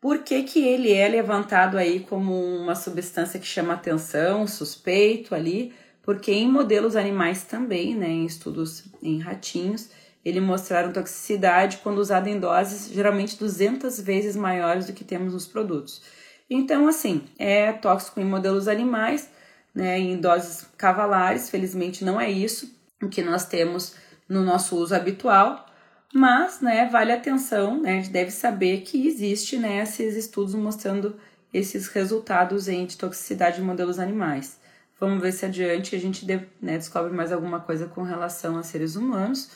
Por 0.00 0.18
que, 0.18 0.42
que 0.42 0.60
ele 0.60 0.92
é 0.92 1.06
levantado 1.08 1.78
aí 1.78 2.00
como 2.00 2.34
uma 2.34 2.74
substância 2.74 3.38
que 3.38 3.46
chama 3.46 3.74
atenção, 3.74 4.46
suspeito 4.48 5.32
ali? 5.32 5.72
Porque 6.02 6.32
em 6.32 6.50
modelos 6.50 6.96
animais 6.96 7.44
também, 7.44 7.94
né, 7.94 8.08
em 8.08 8.26
estudos 8.26 8.84
em 9.02 9.20
ratinhos, 9.20 9.88
ele 10.24 10.40
mostraram 10.40 10.92
toxicidade 10.92 11.78
quando 11.82 11.98
usado 11.98 12.28
em 12.28 12.38
doses 12.38 12.92
geralmente 12.92 13.38
200 13.38 14.00
vezes 14.00 14.36
maiores 14.36 14.86
do 14.86 14.92
que 14.92 15.04
temos 15.04 15.32
nos 15.32 15.46
produtos. 15.46 16.02
Então, 16.48 16.86
assim, 16.86 17.22
é 17.38 17.72
tóxico 17.72 18.20
em 18.20 18.24
modelos 18.24 18.68
animais, 18.68 19.30
né, 19.74 19.98
em 19.98 20.20
doses 20.20 20.66
cavalares, 20.76 21.48
felizmente 21.48 22.04
não 22.04 22.20
é 22.20 22.30
isso 22.30 22.70
o 23.02 23.08
que 23.08 23.22
nós 23.22 23.46
temos 23.46 23.94
no 24.28 24.42
nosso 24.42 24.76
uso 24.76 24.94
habitual, 24.94 25.66
mas, 26.12 26.60
né, 26.60 26.88
vale 26.90 27.10
atenção, 27.10 27.80
né, 27.80 27.92
a 27.92 27.94
gente 27.96 28.10
deve 28.10 28.30
saber 28.30 28.82
que 28.82 29.06
existe, 29.06 29.56
né, 29.56 29.82
esses 29.82 30.14
estudos 30.14 30.54
mostrando 30.54 31.16
esses 31.52 31.88
resultados 31.88 32.68
em 32.68 32.86
de 32.86 32.96
toxicidade 32.96 33.56
de 33.56 33.62
modelos 33.62 33.98
animais. 33.98 34.58
Vamos 35.02 35.20
ver 35.20 35.32
se 35.32 35.44
adiante 35.44 35.96
a 35.96 35.98
gente 35.98 36.24
né, 36.24 36.78
descobre 36.78 37.12
mais 37.12 37.32
alguma 37.32 37.58
coisa 37.58 37.86
com 37.86 38.04
relação 38.04 38.56
a 38.56 38.62
seres 38.62 38.94
humanos. 38.94 39.46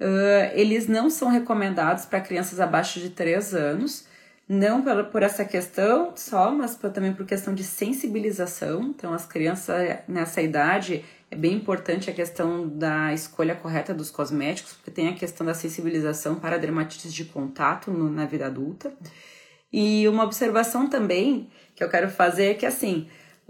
Uh, 0.00 0.48
eles 0.54 0.88
não 0.88 1.10
são 1.10 1.28
recomendados 1.28 2.06
para 2.06 2.22
crianças 2.22 2.58
abaixo 2.58 2.98
de 2.98 3.10
3 3.10 3.52
anos, 3.52 4.06
não 4.48 4.82
por, 4.82 5.04
por 5.10 5.22
essa 5.22 5.44
questão 5.44 6.16
só, 6.16 6.50
mas 6.50 6.74
também 6.74 7.12
por 7.12 7.26
questão 7.26 7.54
de 7.54 7.62
sensibilização. 7.62 8.84
Então, 8.84 9.12
as 9.12 9.26
crianças 9.26 9.98
nessa 10.08 10.40
idade, 10.40 11.04
é 11.30 11.36
bem 11.36 11.52
importante 11.52 12.08
a 12.08 12.14
questão 12.14 12.66
da 12.66 13.12
escolha 13.12 13.54
correta 13.54 13.92
dos 13.92 14.10
cosméticos, 14.10 14.72
porque 14.72 14.90
tem 14.90 15.08
a 15.08 15.14
questão 15.14 15.46
da 15.46 15.52
sensibilização 15.52 16.36
para 16.36 16.56
dermatites 16.56 17.12
de 17.12 17.26
contato 17.26 17.90
no, 17.90 18.10
na 18.10 18.24
vida 18.24 18.46
adulta. 18.46 18.90
E 19.70 20.08
uma 20.08 20.24
observação 20.24 20.88
também 20.88 21.50
que 21.74 21.84
eu 21.84 21.90
quero 21.90 22.08
fazer 22.08 22.52
é 22.52 22.54
que 22.54 22.64
assim, 22.64 23.06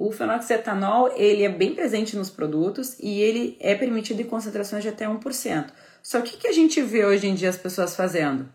o 0.07 0.11
fenoxetanol, 0.11 1.13
ele 1.15 1.45
é 1.45 1.49
bem 1.49 1.77
presente 1.77 2.17
nos 2.17 2.29
produtos 2.29 2.97
e 2.99 3.21
ele 3.21 3.57
é 3.61 3.73
permitido 3.73 4.21
em 4.21 4.25
concentrações 4.25 4.83
de 4.83 4.89
até 4.89 5.07
1%. 5.07 5.67
Só 6.03 6.21
que 6.21 6.35
o 6.35 6.39
que 6.39 6.49
a 6.49 6.53
gente 6.53 6.83
vê 6.83 7.05
hoje 7.05 7.29
em 7.29 7.35
dia 7.37 7.49
as 7.49 7.57
pessoas 7.57 7.95
fazendo? 7.95 8.49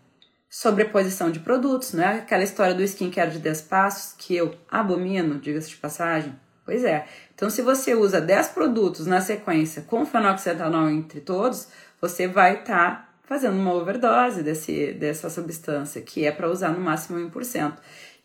Sobreposição 0.50 1.30
de 1.30 1.40
produtos, 1.40 1.94
não 1.94 2.04
é 2.04 2.18
aquela 2.18 2.42
história 2.42 2.74
do 2.74 2.82
skincare 2.82 3.30
de 3.30 3.38
10 3.38 3.62
passos 3.62 4.14
que 4.18 4.36
eu 4.36 4.54
abomino, 4.70 5.38
diga-se 5.38 5.70
de 5.70 5.76
passagem? 5.76 6.34
Pois 6.66 6.84
é. 6.84 7.06
Então, 7.34 7.48
se 7.48 7.62
você 7.62 7.94
usa 7.94 8.20
10 8.20 8.48
produtos 8.48 9.06
na 9.06 9.22
sequência 9.22 9.80
com 9.80 10.04
fenoxetanol 10.04 10.90
entre 10.90 11.22
todos, 11.22 11.68
você 11.98 12.28
vai 12.28 12.60
estar 12.60 12.90
tá 12.90 13.08
fazendo 13.22 13.58
uma 13.58 13.72
overdose 13.72 14.42
desse, 14.42 14.92
dessa 14.92 15.30
substância, 15.30 16.02
que 16.02 16.26
é 16.26 16.30
para 16.30 16.50
usar 16.50 16.72
no 16.72 16.80
máximo 16.80 17.18
1%. 17.18 17.72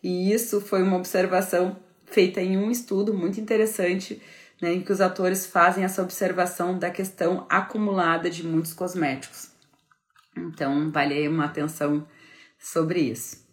E 0.02 0.30
isso 0.30 0.60
foi 0.60 0.82
uma 0.82 0.98
observação 0.98 1.76
feita 2.14 2.40
em 2.40 2.56
um 2.56 2.70
estudo 2.70 3.12
muito 3.12 3.40
interessante, 3.40 4.22
né, 4.62 4.72
em 4.72 4.80
que 4.80 4.92
os 4.92 5.00
atores 5.00 5.44
fazem 5.44 5.82
essa 5.82 6.00
observação 6.00 6.78
da 6.78 6.88
questão 6.88 7.44
acumulada 7.50 8.30
de 8.30 8.46
muitos 8.46 8.72
cosméticos. 8.72 9.50
Então, 10.36 10.90
vale 10.92 11.26
uma 11.28 11.46
atenção 11.46 12.06
sobre 12.56 13.00
isso. 13.00 13.44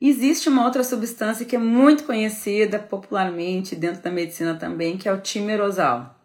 Existe 0.00 0.48
uma 0.48 0.64
outra 0.64 0.82
substância 0.82 1.44
que 1.44 1.56
é 1.56 1.58
muito 1.58 2.04
conhecida 2.04 2.78
popularmente 2.78 3.76
dentro 3.76 4.02
da 4.02 4.10
medicina 4.10 4.54
também, 4.54 4.96
que 4.96 5.08
é 5.08 5.12
o 5.12 5.20
timerosal. 5.20 6.18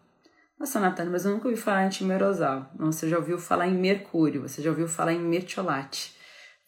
Nossa, 0.57 0.79
Natália, 0.79 1.11
mas 1.11 1.25
eu 1.25 1.31
nunca 1.31 1.47
ouvi 1.47 1.59
falar 1.59 1.85
em 1.85 1.89
timerosal. 1.89 2.71
Não, 2.77 2.91
você 2.91 3.09
já 3.09 3.17
ouviu 3.17 3.37
falar 3.37 3.67
em 3.67 3.77
mercúrio, 3.77 4.41
você 4.41 4.61
já 4.61 4.69
ouviu 4.69 4.87
falar 4.87 5.13
em 5.13 5.19
mertiolate. 5.19 6.15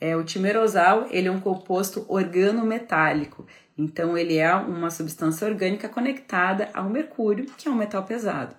É, 0.04 0.18
o 0.18 0.24
timerosal 0.26 1.08
ele 1.12 1.30
é 1.30 1.32
um 1.32 1.40
composto 1.40 2.06
organometálico, 2.10 3.48
então 3.78 4.18
ele 4.18 4.36
é 4.36 4.54
uma 4.54 4.90
substância 4.90 5.48
orgânica 5.48 5.88
conectada 5.88 6.70
ao 6.74 6.90
mercúrio, 6.90 7.46
que 7.58 7.70
é 7.70 7.72
um 7.72 7.76
metal 7.76 8.04
pesado. 8.04 8.54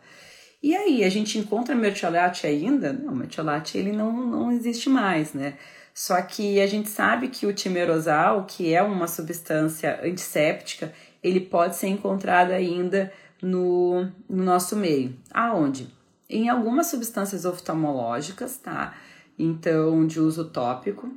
E 0.62 0.74
aí, 0.74 1.04
a 1.04 1.10
gente 1.10 1.36
encontra 1.38 1.74
mertiolate 1.74 2.46
ainda? 2.46 2.94
Não, 2.94 3.14
mertiolate 3.14 3.76
ele 3.76 3.92
não, 3.92 4.10
não 4.26 4.52
existe 4.52 4.88
mais, 4.88 5.34
né? 5.34 5.58
Só 5.92 6.22
que 6.22 6.58
a 6.62 6.66
gente 6.66 6.88
sabe 6.88 7.28
que 7.28 7.44
o 7.44 7.52
timerosal, 7.52 8.46
que 8.46 8.72
é 8.72 8.82
uma 8.82 9.06
substância 9.06 10.00
antisséptica, 10.02 10.94
ele 11.22 11.40
pode 11.40 11.76
ser 11.76 11.88
encontrado 11.88 12.52
ainda 12.52 13.12
no, 13.42 14.08
no 14.26 14.42
nosso 14.42 14.76
meio. 14.76 15.14
Aonde? 15.30 15.88
Em 16.26 16.48
algumas 16.48 16.86
substâncias 16.86 17.44
oftalmológicas, 17.44 18.56
tá? 18.56 18.94
Então, 19.38 20.06
de 20.06 20.18
uso 20.18 20.46
tópico, 20.46 21.12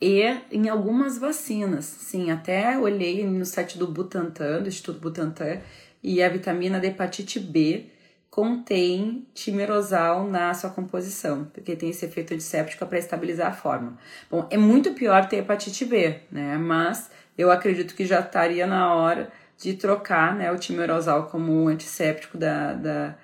e 0.00 0.22
em 0.50 0.68
algumas 0.68 1.18
vacinas. 1.18 1.84
Sim, 1.84 2.30
até 2.30 2.78
olhei 2.78 3.24
no 3.26 3.44
site 3.44 3.76
do 3.78 3.86
Butantan, 3.86 4.62
do 4.62 4.68
Instituto 4.68 5.00
Butantan, 5.00 5.60
e 6.02 6.22
a 6.22 6.28
vitamina 6.28 6.80
da 6.80 6.86
hepatite 6.86 7.38
B 7.38 7.86
contém 8.30 9.26
timerosal 9.34 10.24
na 10.24 10.54
sua 10.54 10.70
composição, 10.70 11.44
porque 11.52 11.74
tem 11.74 11.90
esse 11.90 12.06
efeito 12.06 12.32
antisséptico 12.32 12.86
para 12.86 12.98
estabilizar 12.98 13.48
a 13.48 13.52
forma. 13.52 13.98
Bom, 14.30 14.46
é 14.50 14.56
muito 14.56 14.94
pior 14.94 15.28
ter 15.28 15.38
hepatite 15.38 15.84
B, 15.84 16.20
né? 16.30 16.56
Mas 16.56 17.10
eu 17.36 17.50
acredito 17.50 17.94
que 17.94 18.06
já 18.06 18.20
estaria 18.20 18.66
na 18.66 18.94
hora 18.94 19.30
de 19.58 19.74
trocar 19.74 20.34
né, 20.34 20.50
o 20.50 20.58
timerosal 20.58 21.26
como 21.26 21.68
antisséptico 21.68 22.38
da, 22.38 22.72
da, 22.72 23.14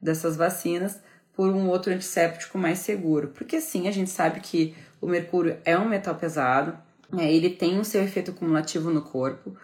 dessas 0.00 0.36
vacinas 0.36 1.00
por 1.32 1.48
um 1.50 1.68
outro 1.68 1.92
antisséptico 1.92 2.58
mais 2.58 2.80
seguro. 2.80 3.28
Porque 3.28 3.60
sim, 3.60 3.88
a 3.88 3.90
gente 3.90 4.10
sabe 4.10 4.40
que 4.40 4.74
o 5.00 5.06
mercúrio 5.06 5.58
é 5.64 5.78
um 5.78 5.88
metal 5.88 6.14
pesado, 6.14 6.76
é, 7.16 7.32
ele 7.32 7.50
tem 7.50 7.78
o 7.78 7.84
seu 7.84 8.02
efeito 8.02 8.32
cumulativo 8.32 8.90
no 8.90 9.02
corpo. 9.02 9.56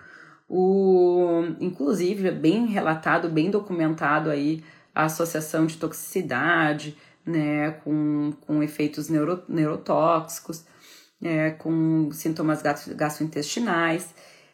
O, 0.49 1.45
inclusive, 1.61 2.29
é 2.29 2.33
bem 2.33 2.67
relatado, 2.67 3.29
bem 3.29 3.51
documentado 3.51 4.31
aí 4.31 4.63
a 4.95 5.05
associação 5.05 5.67
de 5.67 5.79
toxicidade, 5.79 6.97
né, 7.25 7.71
com, 7.85 8.33
com 8.43 8.63
efeitos 8.63 9.09
neuro, 9.09 9.43
neurotóxicos, 9.49 10.65
é, 11.23 11.51
com 11.51 12.11
sintomas 12.13 12.63
gastrointestinais, 12.63 14.13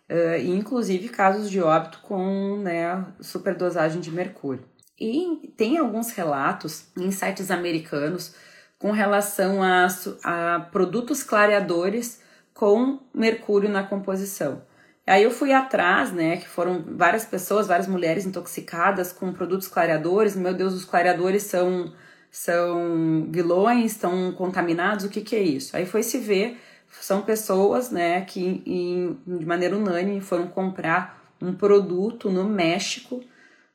uh, 0.09 0.39
e 0.39 0.51
inclusive 0.51 1.09
casos 1.09 1.51
de 1.51 1.61
óbito 1.61 2.01
com 2.03 2.59
né, 2.59 3.07
superdosagem 3.21 4.01
de 4.01 4.11
mercúrio. 4.11 4.65
E 5.01 5.53
tem 5.57 5.79
alguns 5.79 6.11
relatos 6.11 6.87
em 6.97 7.11
sites 7.11 7.51
americanos 7.51 8.35
com 8.79 8.91
relação 8.93 9.63
a, 9.63 9.87
a 10.25 10.61
produtos 10.61 11.23
clareadores 11.23 12.23
com 12.55 13.01
mercúrio 13.15 13.69
na 13.69 13.83
composição. 13.83 14.63
Aí 15.07 15.23
eu 15.23 15.31
fui 15.31 15.53
atrás, 15.53 16.13
né, 16.13 16.37
que 16.37 16.49
foram 16.49 16.85
várias 16.87 17.25
pessoas, 17.25 17.67
várias 17.67 17.87
mulheres 17.87 18.27
intoxicadas 18.27 19.11
com 19.13 19.33
produtos 19.33 19.67
clareadores. 19.67 20.37
Meu 20.37 20.53
Deus, 20.53 20.75
os 20.75 20.85
clareadores 20.85 21.45
são 21.45 21.93
são 22.31 23.27
vilões, 23.31 23.93
estão 23.93 24.33
contaminados, 24.33 25.07
o 25.07 25.09
que 25.09 25.23
que 25.23 25.35
é 25.35 25.43
isso? 25.43 25.75
Aí 25.75 25.87
foi 25.87 26.03
se 26.03 26.19
ver, 26.19 26.59
são 27.01 27.23
pessoas, 27.23 27.91
né, 27.91 28.21
que 28.21 28.63
em, 28.67 29.19
de 29.27 29.47
maneira 29.47 29.75
unânime 29.75 30.21
foram 30.21 30.47
comprar 30.47 31.33
um 31.41 31.55
produto 31.55 32.31
no 32.31 32.45
México, 32.45 33.23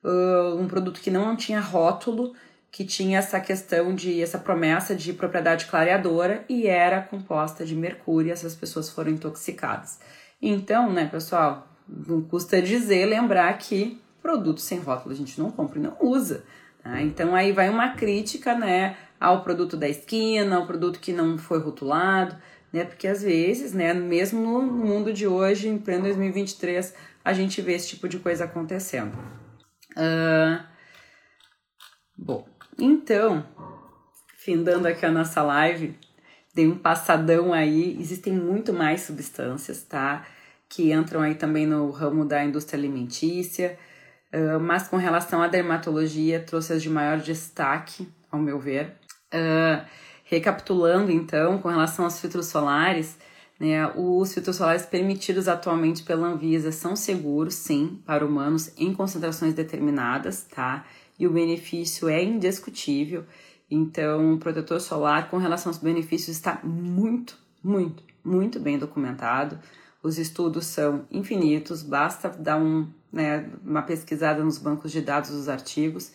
uh, 0.04 0.56
um 0.56 0.68
produto 0.68 1.02
que 1.02 1.10
não 1.10 1.36
tinha 1.36 1.60
rótulo, 1.60 2.34
que 2.74 2.84
tinha 2.84 3.20
essa 3.20 3.40
questão 3.40 3.94
de 3.94 4.20
essa 4.20 4.40
promessa 4.40 4.96
de 4.96 5.14
propriedade 5.14 5.68
clareadora 5.68 6.44
e 6.50 6.66
era 6.66 7.04
composta 7.04 7.64
de 7.64 7.76
mercúrio, 7.76 8.34
essas 8.34 8.56
pessoas 8.56 8.90
foram 8.90 9.12
intoxicadas. 9.12 10.00
Então, 10.42 10.92
né, 10.92 11.06
pessoal, 11.06 11.68
não 11.88 12.24
custa 12.24 12.60
dizer, 12.60 13.06
lembrar 13.06 13.56
que 13.60 14.02
produto 14.24 14.60
sem 14.60 14.80
rótulo 14.80 15.14
a 15.14 15.18
gente 15.18 15.40
não 15.40 15.52
compra 15.52 15.78
e 15.78 15.84
não 15.84 15.96
usa. 16.02 16.44
Tá? 16.82 17.00
Então 17.00 17.36
aí 17.36 17.52
vai 17.52 17.70
uma 17.70 17.90
crítica, 17.90 18.56
né, 18.56 18.98
ao 19.20 19.44
produto 19.44 19.78
da 19.78 19.88
esquina, 19.88 20.56
ao 20.56 20.66
produto 20.66 21.00
que 21.00 21.14
não 21.14 21.38
foi 21.38 21.60
rotulado, 21.60 22.36
né, 22.74 22.86
porque 22.86 23.08
às 23.08 23.22
vezes, 23.22 23.72
né, 23.72 23.94
mesmo 23.94 24.42
no 24.42 24.64
mundo 24.64 25.14
de 25.14 25.28
hoje, 25.28 25.70
em 25.70 25.78
pleno 25.78 26.06
2023, 26.06 26.96
a 27.24 27.34
gente 27.34 27.62
vê 27.62 27.74
esse 27.74 27.90
tipo 27.90 28.10
de 28.10 28.18
coisa 28.18 28.46
acontecendo. 28.46 29.16
Uh, 29.96 30.60
bom, 32.18 32.48
então, 32.80 33.46
findando 34.38 34.88
aqui 34.88 35.06
a 35.06 35.12
nossa 35.12 35.42
live, 35.42 35.98
dei 36.54 36.68
um 36.68 36.78
passadão 36.78 37.54
aí, 37.54 37.98
existem 38.00 38.34
muito 38.34 38.74
mais 38.74 39.02
substâncias, 39.02 39.84
tá? 39.84 40.26
Que 40.70 40.92
entram 40.92 41.22
aí 41.22 41.36
também 41.36 41.66
no 41.66 41.90
ramo 41.92 42.26
da 42.26 42.44
indústria 42.44 42.78
alimentícia, 42.78 43.78
uh, 44.34 44.60
mas 44.60 44.88
com 44.88 44.98
relação 44.98 45.42
à 45.42 45.48
dermatologia, 45.48 46.40
trouxe 46.40 46.74
as 46.74 46.82
de 46.82 46.90
maior 46.90 47.18
destaque, 47.18 48.08
ao 48.32 48.40
meu 48.40 48.60
ver. 48.60 48.96
Uh, 49.34 49.86
recapitulando, 50.26 51.12
então, 51.12 51.60
com 51.60 51.70
relação 51.70 52.06
aos 52.06 52.20
filtros 52.20 52.48
solares, 52.48 53.18
né, 53.60 53.88
os 53.96 54.34
filtros 54.34 54.56
solares 54.56 54.86
permitidos 54.86 55.48
atualmente 55.48 56.04
pela 56.04 56.28
Anvisa 56.28 56.72
são 56.72 56.96
seguros, 56.96 57.54
sim, 57.54 58.02
para 58.06 58.26
humanos 58.26 58.74
em 58.78 58.94
concentrações 58.94 59.54
determinadas, 59.54 60.44
tá? 60.44 60.86
E 61.20 61.28
o 61.28 61.32
benefício 61.32 62.10
é 62.10 62.24
indiscutível. 62.24 63.26
Então, 63.70 64.34
o 64.34 64.38
protetor 64.38 64.80
solar, 64.80 65.30
com 65.30 65.38
relação 65.38 65.70
aos 65.70 65.80
benefícios, 65.80 66.36
está 66.36 66.60
muito, 66.64 67.38
muito, 67.64 68.04
muito 68.24 68.60
bem 68.60 68.78
documentado. 68.78 69.60
Os 70.02 70.18
estudos 70.18 70.66
são 70.66 71.06
infinitos, 71.10 71.82
basta 71.82 72.30
dar 72.30 72.58
um, 72.58 72.88
né, 73.12 73.50
uma 73.64 73.82
pesquisada 73.82 74.44
nos 74.44 74.58
bancos 74.58 74.92
de 74.92 75.02
dados 75.02 75.32
dos 75.32 75.48
artigos. 75.48 76.12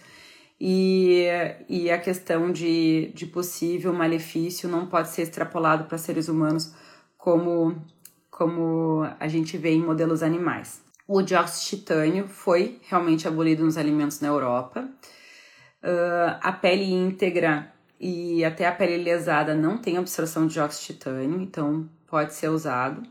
E, 0.61 1.24
e 1.68 1.90
a 1.90 1.98
questão 1.98 2.52
de, 2.52 3.12
de 3.14 3.26
possível 3.26 3.92
malefício 3.92 4.68
não 4.68 4.87
pode 4.87 5.08
ser 5.08 5.22
extrapolado 5.22 5.84
para 5.84 5.96
seres 5.96 6.28
humanos 6.28 6.74
como, 7.16 7.76
como 8.30 9.06
a 9.18 9.28
gente 9.28 9.56
vê 9.56 9.70
em 9.70 9.82
modelos 9.82 10.22
animais. 10.22 10.82
O 11.11 11.23
dióxido 11.23 11.62
de 11.62 11.77
titânio 11.79 12.29
foi 12.29 12.79
realmente 12.83 13.27
abolido 13.27 13.64
nos 13.64 13.79
alimentos 13.79 14.21
na 14.21 14.29
Europa. 14.29 14.87
Uh, 15.83 16.37
a 16.42 16.53
pele 16.53 16.85
íntegra 16.85 17.73
e 17.99 18.44
até 18.44 18.66
a 18.66 18.73
pele 18.73 19.03
lesada 19.03 19.55
não 19.55 19.79
tem 19.79 19.97
absorção 19.97 20.47
de 20.47 20.53
dióxido 20.53 20.81
de 20.81 20.87
titânio, 20.92 21.40
então 21.40 21.88
pode 22.07 22.35
ser 22.35 22.51
usado. 22.51 23.03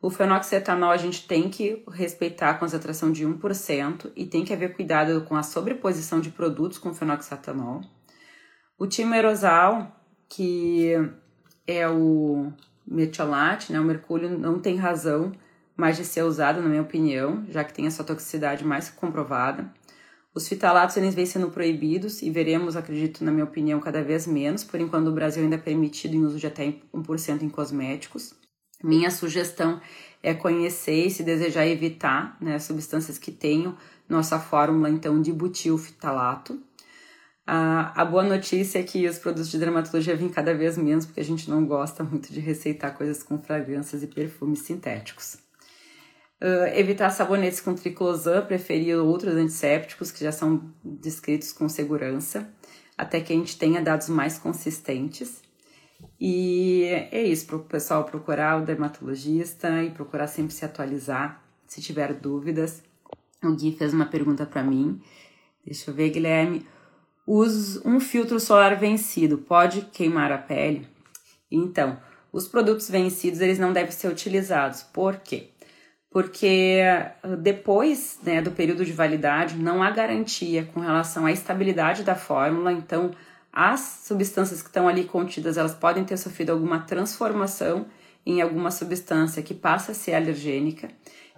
O 0.00 0.08
fenoxetanol 0.08 0.92
a 0.92 0.96
gente 0.96 1.26
tem 1.26 1.50
que 1.50 1.82
respeitar 1.90 2.50
a 2.50 2.54
concentração 2.54 3.10
de 3.10 3.26
1% 3.26 4.12
e 4.14 4.24
tem 4.24 4.44
que 4.44 4.52
haver 4.52 4.76
cuidado 4.76 5.22
com 5.22 5.34
a 5.34 5.42
sobreposição 5.42 6.20
de 6.20 6.30
produtos 6.30 6.78
com 6.78 6.94
fenoxetanol. 6.94 7.80
O 8.78 8.86
timerosal, 8.86 10.00
que 10.28 10.92
é 11.66 11.88
o 11.88 12.52
metiolate, 12.86 13.72
né, 13.72 13.80
o 13.80 13.84
mercúrio, 13.84 14.38
não 14.38 14.60
tem 14.60 14.76
razão 14.76 15.32
mais 15.76 15.96
de 15.96 16.04
ser 16.04 16.22
usado, 16.22 16.62
na 16.62 16.68
minha 16.68 16.82
opinião, 16.82 17.44
já 17.48 17.62
que 17.62 17.74
tem 17.74 17.86
a 17.86 17.90
sua 17.90 18.04
toxicidade 18.04 18.64
mais 18.64 18.88
comprovada. 18.88 19.70
Os 20.34 20.48
fitalatos 20.48 20.96
eles 20.96 21.14
vêm 21.14 21.24
sendo 21.24 21.50
proibidos 21.50 22.20
e 22.22 22.30
veremos, 22.30 22.76
acredito, 22.76 23.24
na 23.24 23.32
minha 23.32 23.44
opinião, 23.44 23.80
cada 23.80 24.02
vez 24.02 24.26
menos. 24.26 24.62
Por 24.62 24.80
enquanto, 24.80 25.08
o 25.08 25.12
Brasil 25.12 25.42
ainda 25.42 25.56
é 25.56 25.58
permitido 25.58 26.14
em 26.14 26.24
uso 26.24 26.38
de 26.38 26.46
até 26.46 26.74
1% 26.92 27.42
em 27.42 27.48
cosméticos. 27.48 28.34
Minha 28.84 29.10
sugestão 29.10 29.80
é 30.22 30.34
conhecer 30.34 31.06
e, 31.06 31.10
se 31.10 31.22
desejar, 31.22 31.66
evitar 31.66 32.36
né, 32.40 32.58
substâncias 32.58 33.18
que 33.18 33.32
tenham 33.32 33.76
nossa 34.08 34.38
fórmula, 34.38 34.90
então, 34.90 35.20
de 35.20 35.32
butilfitalato. 35.32 36.60
A, 37.46 38.02
a 38.02 38.04
boa 38.04 38.24
notícia 38.24 38.78
é 38.78 38.82
que 38.82 39.08
os 39.08 39.18
produtos 39.18 39.50
de 39.50 39.58
dermatologia 39.58 40.16
vêm 40.16 40.28
cada 40.28 40.52
vez 40.52 40.76
menos, 40.76 41.06
porque 41.06 41.20
a 41.20 41.24
gente 41.24 41.48
não 41.48 41.64
gosta 41.64 42.04
muito 42.04 42.32
de 42.32 42.40
receitar 42.40 42.94
coisas 42.94 43.22
com 43.22 43.38
fragrâncias 43.38 44.02
e 44.02 44.06
perfumes 44.06 44.60
sintéticos. 44.60 45.45
Uh, 46.40 46.66
evitar 46.74 47.08
sabonetes 47.10 47.60
com 47.60 47.74
triclosan, 47.74 48.42
preferir 48.42 48.98
outros 48.98 49.34
antissépticos 49.34 50.12
que 50.12 50.22
já 50.22 50.30
são 50.30 50.70
descritos 50.84 51.52
com 51.52 51.68
segurança, 51.68 52.48
até 52.96 53.20
que 53.20 53.32
a 53.32 53.36
gente 53.36 53.58
tenha 53.58 53.80
dados 53.80 54.08
mais 54.08 54.38
consistentes. 54.38 55.40
E 56.20 56.84
é 57.10 57.22
isso, 57.22 57.46
para 57.46 57.56
o 57.56 57.60
pessoal 57.60 58.04
procurar 58.04 58.60
o 58.60 58.64
dermatologista 58.64 59.82
e 59.82 59.90
procurar 59.90 60.26
sempre 60.26 60.52
se 60.52 60.64
atualizar 60.64 61.42
se 61.66 61.80
tiver 61.80 62.14
dúvidas. 62.14 62.82
O 63.42 63.54
Gui 63.54 63.72
fez 63.72 63.92
uma 63.92 64.06
pergunta 64.06 64.46
para 64.46 64.62
mim. 64.62 65.00
Deixa 65.64 65.90
eu 65.90 65.94
ver, 65.94 66.10
Guilherme. 66.10 66.66
Use 67.26 67.80
um 67.84 67.98
filtro 67.98 68.38
solar 68.38 68.76
vencido 68.78 69.38
pode 69.38 69.82
queimar 69.86 70.30
a 70.30 70.38
pele? 70.38 70.86
Então, 71.50 71.98
os 72.32 72.46
produtos 72.46 72.88
vencidos 72.88 73.40
eles 73.40 73.58
não 73.58 73.72
devem 73.72 73.90
ser 73.90 74.08
utilizados. 74.08 74.82
Por 74.82 75.16
quê? 75.16 75.50
Porque 76.16 76.80
ah, 76.82 77.36
depois 77.36 78.18
né, 78.22 78.40
do 78.40 78.50
período 78.50 78.86
de 78.86 78.92
validade 78.94 79.54
não 79.54 79.82
há 79.82 79.90
garantia 79.90 80.66
com 80.72 80.80
relação 80.80 81.26
à 81.26 81.30
estabilidade 81.30 82.04
da 82.04 82.14
fórmula, 82.14 82.72
então 82.72 83.10
as 83.52 84.00
substâncias 84.06 84.62
que 84.62 84.68
estão 84.68 84.88
ali 84.88 85.04
contidas 85.04 85.58
elas 85.58 85.74
podem 85.74 86.04
ter 86.04 86.16
sofrido 86.16 86.52
alguma 86.52 86.78
transformação 86.78 87.84
em 88.24 88.40
alguma 88.40 88.70
substância 88.70 89.42
que 89.42 89.52
passa 89.52 89.92
a 89.92 89.94
ser 89.94 90.14
alergênica. 90.14 90.88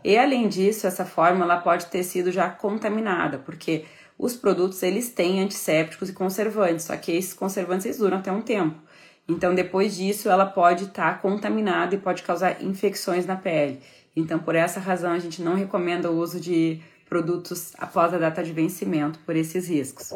E 0.05 0.17
além 0.17 0.49
disso, 0.49 0.87
essa 0.87 1.05
fórmula 1.05 1.57
pode 1.57 1.87
ter 1.87 2.05
sido 2.05 2.31
já 2.31 2.49
contaminada, 2.49 3.37
porque 3.39 3.85
os 4.17 4.37
produtos 4.37 4.81
eles 4.85 5.11
têm 5.11 5.43
antissépticos 5.43 6.09
e 6.09 6.13
conservantes, 6.13 6.85
só 6.85 6.97
que 6.97 7.11
esses 7.11 7.35
conservantes 7.35 7.85
eles 7.85 7.99
duram 7.99 8.19
até 8.19 8.31
um 8.31 8.43
tempo. 8.43 8.81
Então, 9.29 9.55
depois 9.55 9.97
disso, 9.97 10.31
ela 10.31 10.47
pode 10.47 10.85
estar 10.85 11.15
tá 11.15 11.19
contaminada 11.19 11.95
e 11.95 11.99
pode 11.99 12.23
causar 12.23 12.63
infecções 12.63 13.27
na 13.27 13.37
pele. 13.37 13.79
Então, 14.19 14.41
por 14.41 14.57
essa 14.57 14.81
razão, 14.81 15.13
a 15.13 15.19
gente 15.21 15.41
não 15.41 15.55
recomenda 15.55 16.11
o 16.11 16.19
uso 16.19 16.41
de 16.41 16.81
produtos 17.09 17.73
após 17.79 18.13
a 18.13 18.19
data 18.19 18.43
de 18.43 18.53
vencimento 18.53 19.21
por 19.21 19.37
esses 19.37 19.69
riscos. 19.69 20.13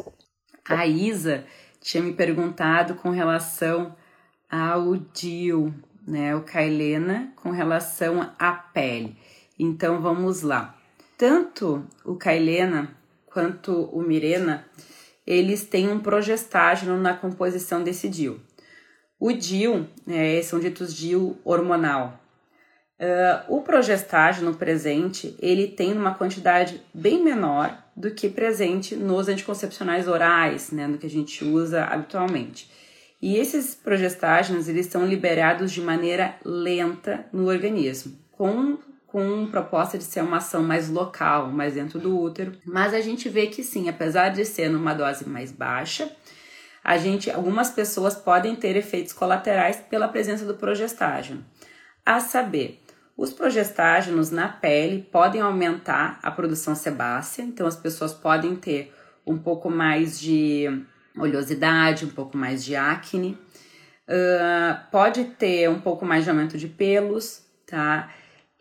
A 0.67 0.85
Isa 0.85 1.45
tinha 1.79 2.03
me 2.03 2.11
perguntado 2.11 2.95
com 2.95 3.11
relação 3.11 3.95
ao 4.49 4.97
DIL, 4.97 5.73
né, 6.05 6.35
o 6.35 6.41
Kailena, 6.41 7.31
com 7.37 7.51
relação 7.51 8.29
à 8.37 8.51
pele. 8.51 9.15
Então, 9.57 10.01
vamos 10.01 10.41
lá. 10.41 10.77
Tanto 11.17 11.87
o 12.03 12.17
Kailena 12.17 12.93
quanto 13.25 13.85
o 13.85 14.01
Mirena, 14.01 14.67
eles 15.25 15.63
têm 15.63 15.89
um 15.89 15.99
progestágeno 15.99 16.97
na 16.97 17.13
composição 17.13 17.81
desse 17.81 18.09
DIL. 18.09 18.37
O 19.17 19.31
DIL, 19.31 19.87
né, 20.05 20.41
são 20.41 20.59
ditos 20.59 20.93
DIL 20.93 21.37
hormonal, 21.45 22.19
Uh, 23.03 23.57
o 23.57 23.61
progestágeno 23.61 24.53
presente, 24.53 25.35
ele 25.41 25.67
tem 25.67 25.91
uma 25.91 26.13
quantidade 26.13 26.81
bem 26.93 27.21
menor 27.21 27.77
do 27.93 28.11
que 28.11 28.29
presente 28.29 28.95
nos 28.95 29.27
anticoncepcionais 29.27 30.07
orais, 30.07 30.71
né, 30.71 30.87
no 30.87 30.97
que 30.97 31.05
a 31.05 31.09
gente 31.09 31.43
usa 31.43 31.83
habitualmente. 31.83 32.71
E 33.21 33.35
esses 33.35 33.75
progestágenos, 33.75 34.69
eles 34.69 34.85
são 34.85 35.05
liberados 35.05 35.73
de 35.73 35.81
maneira 35.81 36.35
lenta 36.45 37.25
no 37.33 37.47
organismo, 37.47 38.17
com 38.31 38.77
com 39.07 39.45
proposta 39.45 39.95
de 39.95 40.03
ser 40.05 40.21
uma 40.21 40.37
ação 40.37 40.63
mais 40.63 40.89
local, 40.89 41.51
mais 41.51 41.75
dentro 41.75 41.99
do 41.99 42.19
útero. 42.19 42.53
Mas 42.65 42.95
a 42.95 42.99
gente 42.99 43.29
vê 43.29 43.45
que 43.45 43.63
sim, 43.63 43.87
apesar 43.87 44.29
de 44.29 44.43
ser 44.43 44.69
numa 44.69 44.95
dose 44.95 45.29
mais 45.29 45.51
baixa, 45.51 46.11
a 46.83 46.97
gente, 46.97 47.29
algumas 47.29 47.69
pessoas 47.69 48.15
podem 48.15 48.55
ter 48.55 48.75
efeitos 48.75 49.13
colaterais 49.13 49.77
pela 49.77 50.07
presença 50.07 50.45
do 50.45 50.55
progestágeno. 50.55 51.45
A 52.03 52.19
saber, 52.19 52.82
os 53.15 53.31
progestágenos 53.31 54.31
na 54.31 54.47
pele 54.47 55.07
podem 55.11 55.41
aumentar 55.41 56.19
a 56.23 56.31
produção 56.31 56.75
sebácea, 56.75 57.43
então 57.43 57.67
as 57.67 57.75
pessoas 57.75 58.13
podem 58.13 58.55
ter 58.55 58.93
um 59.25 59.37
pouco 59.37 59.69
mais 59.69 60.19
de 60.19 60.67
oleosidade, 61.17 62.05
um 62.05 62.09
pouco 62.09 62.35
mais 62.35 62.63
de 62.63 62.75
acne, 62.75 63.37
uh, 64.07 64.91
pode 64.91 65.25
ter 65.25 65.69
um 65.69 65.79
pouco 65.79 66.05
mais 66.05 66.23
de 66.23 66.29
aumento 66.29 66.57
de 66.57 66.67
pelos, 66.67 67.45
tá? 67.67 68.09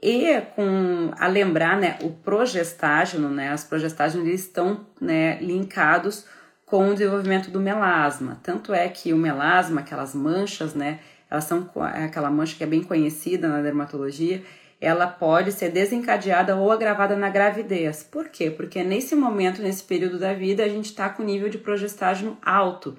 E 0.03 0.41
com 0.57 1.13
a 1.17 1.29
lembrar, 1.29 1.79
né, 1.79 1.97
o 2.03 2.11
progestágeno, 2.11 3.31
né, 3.31 3.55
os 3.55 3.63
progestágenos 3.63 4.27
eles 4.27 4.41
estão, 4.43 4.85
né, 5.01 5.41
linkados 5.41 6.27
com 6.67 6.89
o 6.89 6.93
desenvolvimento 6.93 7.51
do 7.51 7.61
melasma. 7.61 8.41
Tanto 8.43 8.75
é 8.75 8.89
que 8.89 9.13
o 9.13 9.17
melasma, 9.17 9.81
aquelas 9.81 10.13
manchas, 10.15 10.75
né, 10.75 10.99
elas 11.33 11.45
são 11.45 11.67
aquela 11.95 12.31
mancha 12.31 12.55
que 12.55 12.63
é 12.63 12.67
bem 12.67 12.83
conhecida 12.83 13.49
na 13.49 13.63
dermatologia, 13.63 14.43
ela 14.79 15.07
pode 15.07 15.51
ser 15.51 15.71
desencadeada 15.71 16.55
ou 16.57 16.71
agravada 16.71 17.17
na 17.17 17.31
gravidez. 17.31 18.03
Por 18.03 18.29
quê? 18.29 18.51
Porque 18.51 18.85
nesse 18.85 19.17
momento, 19.17 19.63
nesse 19.63 19.83
período 19.83 20.19
da 20.19 20.35
vida, 20.35 20.63
a 20.63 20.69
gente 20.69 20.91
está 20.91 21.09
com 21.09 21.23
nível 21.23 21.49
de 21.49 21.57
progestágeno 21.57 22.37
alto. 22.45 22.99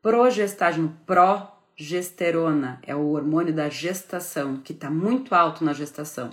Progestágeno, 0.00 0.96
progesterona, 1.04 2.78
é 2.86 2.94
o 2.94 3.08
hormônio 3.08 3.52
da 3.52 3.68
gestação, 3.68 4.58
que 4.58 4.72
está 4.72 4.88
muito 4.88 5.34
alto 5.34 5.64
na 5.64 5.72
gestação. 5.72 6.30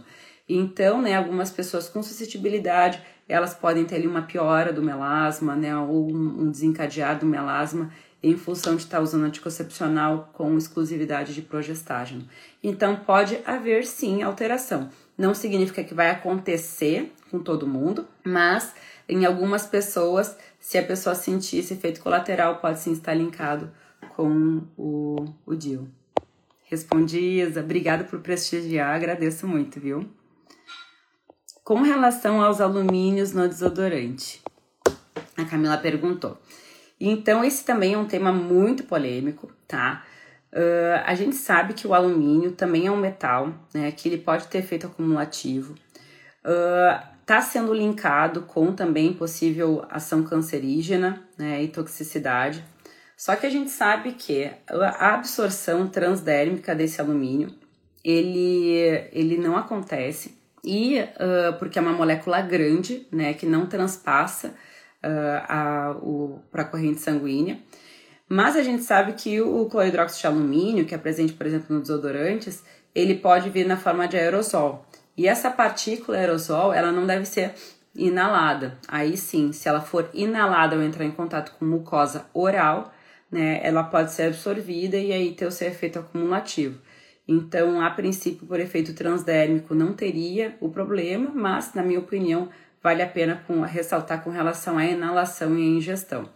Então, 0.47 1.01
né, 1.01 1.15
algumas 1.15 1.49
pessoas 1.49 1.89
com 1.89 2.03
suscetibilidade, 2.03 3.01
elas 3.27 3.55
podem 3.55 3.85
ter 3.85 3.95
ali 3.95 4.05
uma 4.05 4.21
piora 4.21 4.71
do 4.71 4.83
melasma, 4.83 5.55
né, 5.55 5.75
ou 5.75 6.11
um 6.11 6.51
desencadear 6.51 7.17
do 7.17 7.25
melasma 7.25 7.89
em 8.21 8.35
função 8.37 8.75
de 8.75 8.83
estar 8.83 8.99
usando 9.01 9.25
anticoncepcional 9.25 10.29
com 10.33 10.57
exclusividade 10.57 11.33
de 11.33 11.41
progestágeno. 11.41 12.27
Então, 12.61 12.97
pode 12.97 13.39
haver 13.45 13.85
sim 13.85 14.21
alteração. 14.21 14.89
Não 15.17 15.33
significa 15.33 15.83
que 15.83 15.93
vai 15.93 16.09
acontecer 16.09 17.13
com 17.31 17.39
todo 17.39 17.67
mundo, 17.67 18.07
mas 18.23 18.73
em 19.07 19.25
algumas 19.25 19.65
pessoas, 19.65 20.37
se 20.59 20.77
a 20.77 20.83
pessoa 20.83 21.15
sentir 21.15 21.57
esse 21.57 21.73
efeito 21.73 22.01
colateral, 22.01 22.57
pode 22.57 22.79
sim 22.79 22.91
estar 22.91 23.13
linkado 23.13 23.71
com 24.15 24.61
o, 24.77 25.33
o 25.45 25.55
Dil. 25.55 25.87
Respondi, 26.65 27.41
Isa. 27.41 27.61
Obrigada 27.61 28.03
por 28.03 28.19
prestigiar, 28.19 28.95
agradeço 28.95 29.47
muito, 29.47 29.79
viu? 29.79 30.07
Com 31.63 31.81
relação 31.81 32.41
aos 32.41 32.61
alumínios 32.61 33.33
no 33.33 33.47
desodorante, 33.47 34.41
a 35.35 35.45
Camila 35.45 35.77
perguntou. 35.77 36.37
Então, 36.99 37.43
esse 37.43 37.63
também 37.63 37.93
é 37.93 37.97
um 37.97 38.05
tema 38.05 38.31
muito 38.31 38.83
polêmico, 38.83 39.51
tá? 39.67 40.03
Uh, 40.51 41.03
a 41.05 41.15
gente 41.15 41.35
sabe 41.35 41.73
que 41.73 41.87
o 41.87 41.93
alumínio 41.93 42.51
também 42.51 42.87
é 42.87 42.91
um 42.91 42.97
metal, 42.97 43.53
né? 43.73 43.91
Que 43.91 44.09
ele 44.09 44.17
pode 44.17 44.47
ter 44.47 44.57
efeito 44.57 44.87
acumulativo. 44.87 45.75
Uh, 46.43 47.19
tá 47.29 47.41
sendo 47.41 47.71
linkado 47.75 48.41
com 48.41 48.73
também 48.73 49.13
possível 49.13 49.85
ação 49.87 50.23
cancerígena 50.23 51.21
né, 51.37 51.61
e 51.61 51.67
toxicidade. 51.67 52.65
Só 53.15 53.35
que 53.35 53.45
a 53.45 53.49
gente 53.51 53.69
sabe 53.69 54.13
que 54.13 54.49
a 54.67 55.13
absorção 55.13 55.87
transdérmica 55.87 56.73
desse 56.73 56.99
alumínio, 56.99 57.53
ele, 58.03 59.09
ele 59.11 59.37
não 59.37 59.55
acontece 59.55 60.39
e 60.63 60.99
uh, 60.99 61.53
porque 61.59 61.77
é 61.77 61.81
uma 61.83 61.93
molécula 61.93 62.41
grande, 62.41 63.05
né, 63.11 63.35
que 63.35 63.45
não 63.45 63.67
transpassa 63.67 64.55
uh, 65.03 66.39
para 66.51 66.63
a 66.63 66.65
corrente 66.65 67.01
sanguínea. 67.01 67.59
Mas 68.27 68.55
a 68.55 68.61
gente 68.61 68.83
sabe 68.83 69.13
que 69.13 69.41
o 69.41 69.65
cloridróxido 69.65 70.21
de 70.21 70.27
alumínio, 70.27 70.85
que 70.85 70.93
é 70.93 70.97
presente, 70.97 71.33
por 71.33 71.47
exemplo, 71.47 71.75
nos 71.75 71.87
desodorantes, 71.87 72.63
ele 72.93 73.15
pode 73.15 73.49
vir 73.49 73.65
na 73.65 73.75
forma 73.75 74.07
de 74.07 74.17
aerosol. 74.17 74.85
E 75.17 75.27
essa 75.27 75.49
partícula 75.49 76.17
aerosol, 76.17 76.71
ela 76.71 76.91
não 76.91 77.07
deve 77.07 77.25
ser 77.25 77.53
inalada. 77.95 78.77
Aí 78.87 79.17
sim, 79.17 79.51
se 79.51 79.67
ela 79.67 79.81
for 79.81 80.09
inalada 80.13 80.75
ou 80.75 80.83
entrar 80.83 81.05
em 81.05 81.11
contato 81.11 81.53
com 81.57 81.65
mucosa 81.65 82.25
oral, 82.33 82.93
né, 83.31 83.59
ela 83.63 83.83
pode 83.83 84.11
ser 84.11 84.23
absorvida 84.23 84.97
e 84.97 85.11
aí 85.11 85.33
ter 85.33 85.45
o 85.45 85.51
seu 85.51 85.67
efeito 85.67 85.99
acumulativo. 85.99 86.79
Então, 87.27 87.79
a 87.79 87.91
princípio, 87.91 88.47
por 88.47 88.59
efeito 88.59 88.93
transdérmico, 88.93 89.75
não 89.75 89.93
teria 89.93 90.57
o 90.59 90.69
problema, 90.69 91.31
mas, 91.33 91.73
na 91.75 91.83
minha 91.83 91.99
opinião, 91.99 92.49
vale 92.81 93.01
a 93.01 93.07
pena 93.07 93.43
com, 93.45 93.61
ressaltar 93.61 94.23
com 94.23 94.29
relação 94.29 94.77
à 94.77 94.85
inalação 94.85 95.57
e 95.57 95.61
à 95.61 95.65
ingestão. 95.65 96.29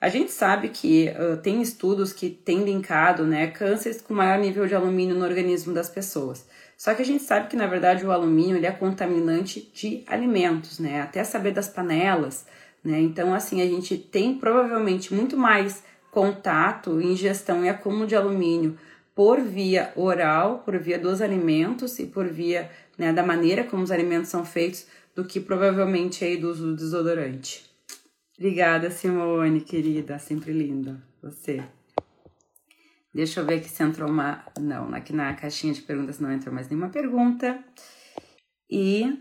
A 0.00 0.08
gente 0.08 0.32
sabe 0.32 0.68
que 0.68 1.10
uh, 1.10 1.36
tem 1.36 1.62
estudos 1.62 2.12
que 2.12 2.28
têm 2.28 2.64
linkado 2.64 3.24
né, 3.24 3.46
cânceres 3.46 4.00
com 4.00 4.12
maior 4.12 4.38
nível 4.38 4.66
de 4.66 4.74
alumínio 4.74 5.14
no 5.14 5.24
organismo 5.24 5.72
das 5.72 5.88
pessoas. 5.88 6.44
Só 6.76 6.92
que 6.94 7.02
a 7.02 7.04
gente 7.04 7.22
sabe 7.22 7.46
que, 7.46 7.54
na 7.54 7.68
verdade, 7.68 8.04
o 8.04 8.10
alumínio 8.10 8.56
ele 8.56 8.66
é 8.66 8.72
contaminante 8.72 9.70
de 9.72 10.02
alimentos, 10.08 10.80
né? 10.80 11.00
Até 11.00 11.22
saber 11.22 11.52
das 11.52 11.68
panelas, 11.68 12.44
né? 12.82 13.00
Então, 13.00 13.32
assim, 13.32 13.62
a 13.62 13.66
gente 13.66 13.96
tem 13.96 14.34
provavelmente 14.34 15.14
muito 15.14 15.36
mais 15.36 15.84
contato, 16.10 17.00
ingestão 17.00 17.64
e 17.64 17.68
acúmulo 17.68 18.04
de 18.04 18.16
alumínio 18.16 18.76
por 19.14 19.40
via 19.40 19.92
oral, 19.94 20.62
por 20.64 20.76
via 20.78 20.98
dos 20.98 21.22
alimentos 21.22 21.98
e 22.00 22.06
por 22.06 22.26
via 22.26 22.68
né, 22.98 23.12
da 23.12 23.22
maneira 23.22 23.62
como 23.62 23.82
os 23.82 23.90
alimentos 23.90 24.30
são 24.30 24.44
feitos, 24.44 24.86
do 25.14 25.24
que 25.24 25.40
provavelmente 25.40 26.24
aí 26.24 26.36
do 26.36 26.50
uso 26.50 26.66
do 26.66 26.76
desodorante. 26.76 27.70
Obrigada, 28.36 28.90
Simone, 28.90 29.60
querida, 29.60 30.18
sempre 30.18 30.52
linda. 30.52 31.00
Você. 31.22 31.62
Deixa 33.14 33.40
eu 33.40 33.46
ver 33.46 33.56
aqui 33.56 33.68
se 33.68 33.82
entrou 33.82 34.08
uma. 34.08 34.44
Não, 34.58 34.94
aqui 34.94 35.12
na 35.12 35.34
caixinha 35.34 35.72
de 35.72 35.82
perguntas 35.82 36.18
não 36.18 36.32
entrou 36.32 36.54
mais 36.54 36.68
nenhuma 36.68 36.88
pergunta. 36.88 37.62
E 38.70 39.18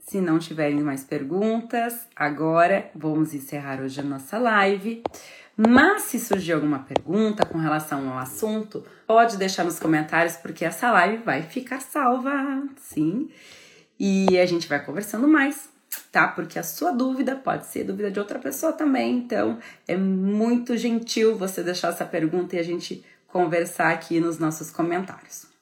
se 0.00 0.20
não 0.20 0.38
tiverem 0.38 0.80
mais 0.82 1.04
perguntas, 1.04 2.08
agora 2.16 2.90
vamos 2.94 3.34
encerrar 3.34 3.80
hoje 3.80 4.00
a 4.00 4.04
nossa 4.04 4.38
live. 4.38 5.02
Mas 5.56 6.02
se 6.02 6.18
surgir 6.18 6.52
alguma 6.52 6.80
pergunta 6.80 7.46
com 7.46 7.58
relação 7.58 8.10
ao 8.10 8.18
assunto, 8.18 8.84
pode 9.06 9.36
deixar 9.36 9.62
nos 9.62 9.78
comentários, 9.78 10.36
porque 10.36 10.64
essa 10.64 10.90
live 10.90 11.22
vai 11.22 11.42
ficar 11.42 11.80
salva, 11.80 12.66
sim. 12.76 13.30
E 13.98 14.38
a 14.38 14.46
gente 14.46 14.68
vai 14.68 14.84
conversando 14.84 15.28
mais, 15.28 15.68
tá? 16.10 16.28
Porque 16.28 16.58
a 16.58 16.62
sua 16.62 16.90
dúvida 16.90 17.36
pode 17.36 17.66
ser 17.66 17.84
dúvida 17.84 18.10
de 18.10 18.18
outra 18.18 18.38
pessoa 18.38 18.72
também. 18.72 19.16
Então, 19.16 19.58
é 19.86 19.96
muito 19.96 20.76
gentil 20.76 21.36
você 21.36 21.62
deixar 21.62 21.88
essa 21.88 22.04
pergunta 22.04 22.56
e 22.56 22.58
a 22.58 22.62
gente 22.62 23.04
conversar 23.26 23.92
aqui 23.92 24.20
nos 24.20 24.38
nossos 24.38 24.70
comentários. 24.70 25.53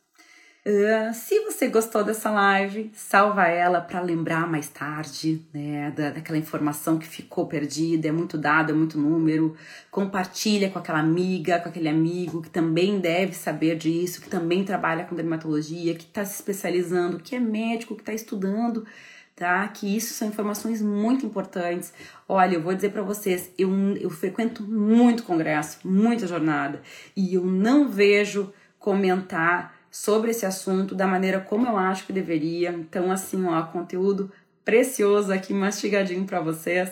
Uh, 0.65 1.13
se 1.13 1.41
você 1.41 1.67
gostou 1.67 2.05
dessa 2.05 2.31
live, 2.31 2.93
salva 2.95 3.49
ela 3.49 3.81
para 3.81 4.01
lembrar 4.01 4.47
mais 4.49 4.69
tarde, 4.69 5.45
né, 5.53 5.91
da, 5.91 6.11
daquela 6.11 6.39
informação 6.39 6.99
que 6.99 7.07
ficou 7.07 7.49
perdida, 7.49 8.07
é 8.07 8.13
muito 8.13 8.39
dado, 8.39 8.71
é 8.71 8.73
muito 8.73 8.97
número. 8.97 9.57
Compartilha 9.91 10.71
com 10.71 10.79
aquela 10.79 11.01
amiga, 11.01 11.59
com 11.59 11.69
aquele 11.69 11.89
amigo 11.89 12.41
que 12.41 12.49
também 12.49 13.01
deve 13.01 13.33
saber 13.33 13.77
disso, 13.77 14.21
que 14.21 14.31
também 14.31 14.65
trabalha 14.65 15.05
com 15.05 15.17
dermatologia, 15.17 15.97
que 15.97 16.05
está 16.05 16.25
se 16.25 16.35
especializando, 16.37 17.19
que 17.19 17.35
é 17.35 17.41
médico, 17.41 17.97
que 17.97 18.03
está 18.03 18.13
estudando, 18.15 18.87
tá? 19.35 19.67
Que 19.67 19.97
isso 19.97 20.15
são 20.15 20.29
informações 20.29 20.81
muito 20.81 21.27
importantes. 21.27 21.93
Olha, 22.29 22.55
eu 22.55 22.63
vou 22.63 22.73
dizer 22.73 22.91
para 22.91 23.03
vocês, 23.03 23.51
eu, 23.59 23.69
eu 23.97 24.11
frequento 24.11 24.63
muito 24.63 25.25
congresso, 25.25 25.81
muita 25.85 26.25
jornada, 26.25 26.81
e 27.17 27.35
eu 27.35 27.45
não 27.45 27.89
vejo 27.89 28.53
comentar 28.79 29.72
sobre 29.93 30.31
esse 30.31 30.47
assunto 30.47 30.95
da 30.95 31.07
maneira 31.07 31.39
como 31.39 31.67
eu 31.67 31.77
acho 31.77 32.07
que 32.07 32.13
deveria. 32.15 32.71
Então, 32.71 33.13
assim, 33.13 33.47
ó, 33.47 33.63
conteúdo 33.65 34.33
precioso 34.65 35.31
aqui 35.31 35.53
mastigadinho 35.53 36.25
para 36.25 36.41
vocês. 36.41 36.91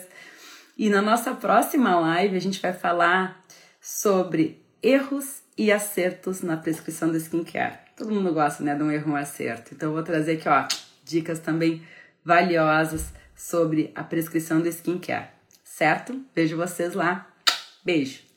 E 0.77 0.87
na 0.87 1.01
nossa 1.01 1.33
próxima 1.33 1.99
live 1.99 2.37
a 2.37 2.39
gente 2.39 2.61
vai 2.61 2.73
falar 2.73 3.43
sobre 3.81 4.63
erros 4.83 5.41
e 5.57 5.71
acertos 5.71 6.41
na 6.41 6.55
prescrição 6.55 7.09
do 7.09 7.17
skincare. 7.17 7.79
Todo 7.97 8.11
mundo 8.11 8.31
gosta, 8.33 8.63
né, 8.63 8.75
de 8.75 8.83
um 8.83 8.91
erro 8.91 9.09
e 9.09 9.11
um 9.13 9.15
acerto. 9.15 9.73
Então 9.73 9.89
eu 9.89 9.95
vou 9.95 10.03
trazer 10.03 10.33
aqui, 10.33 10.47
ó, 10.47 10.67
dicas 11.03 11.39
também 11.39 11.81
valiosas 12.23 13.11
sobre 13.35 13.91
a 13.95 14.03
prescrição 14.03 14.61
do 14.61 14.67
skincare, 14.67 15.29
certo? 15.63 16.21
Vejo 16.35 16.55
vocês 16.55 16.93
lá. 16.93 17.27
Beijo. 17.83 18.30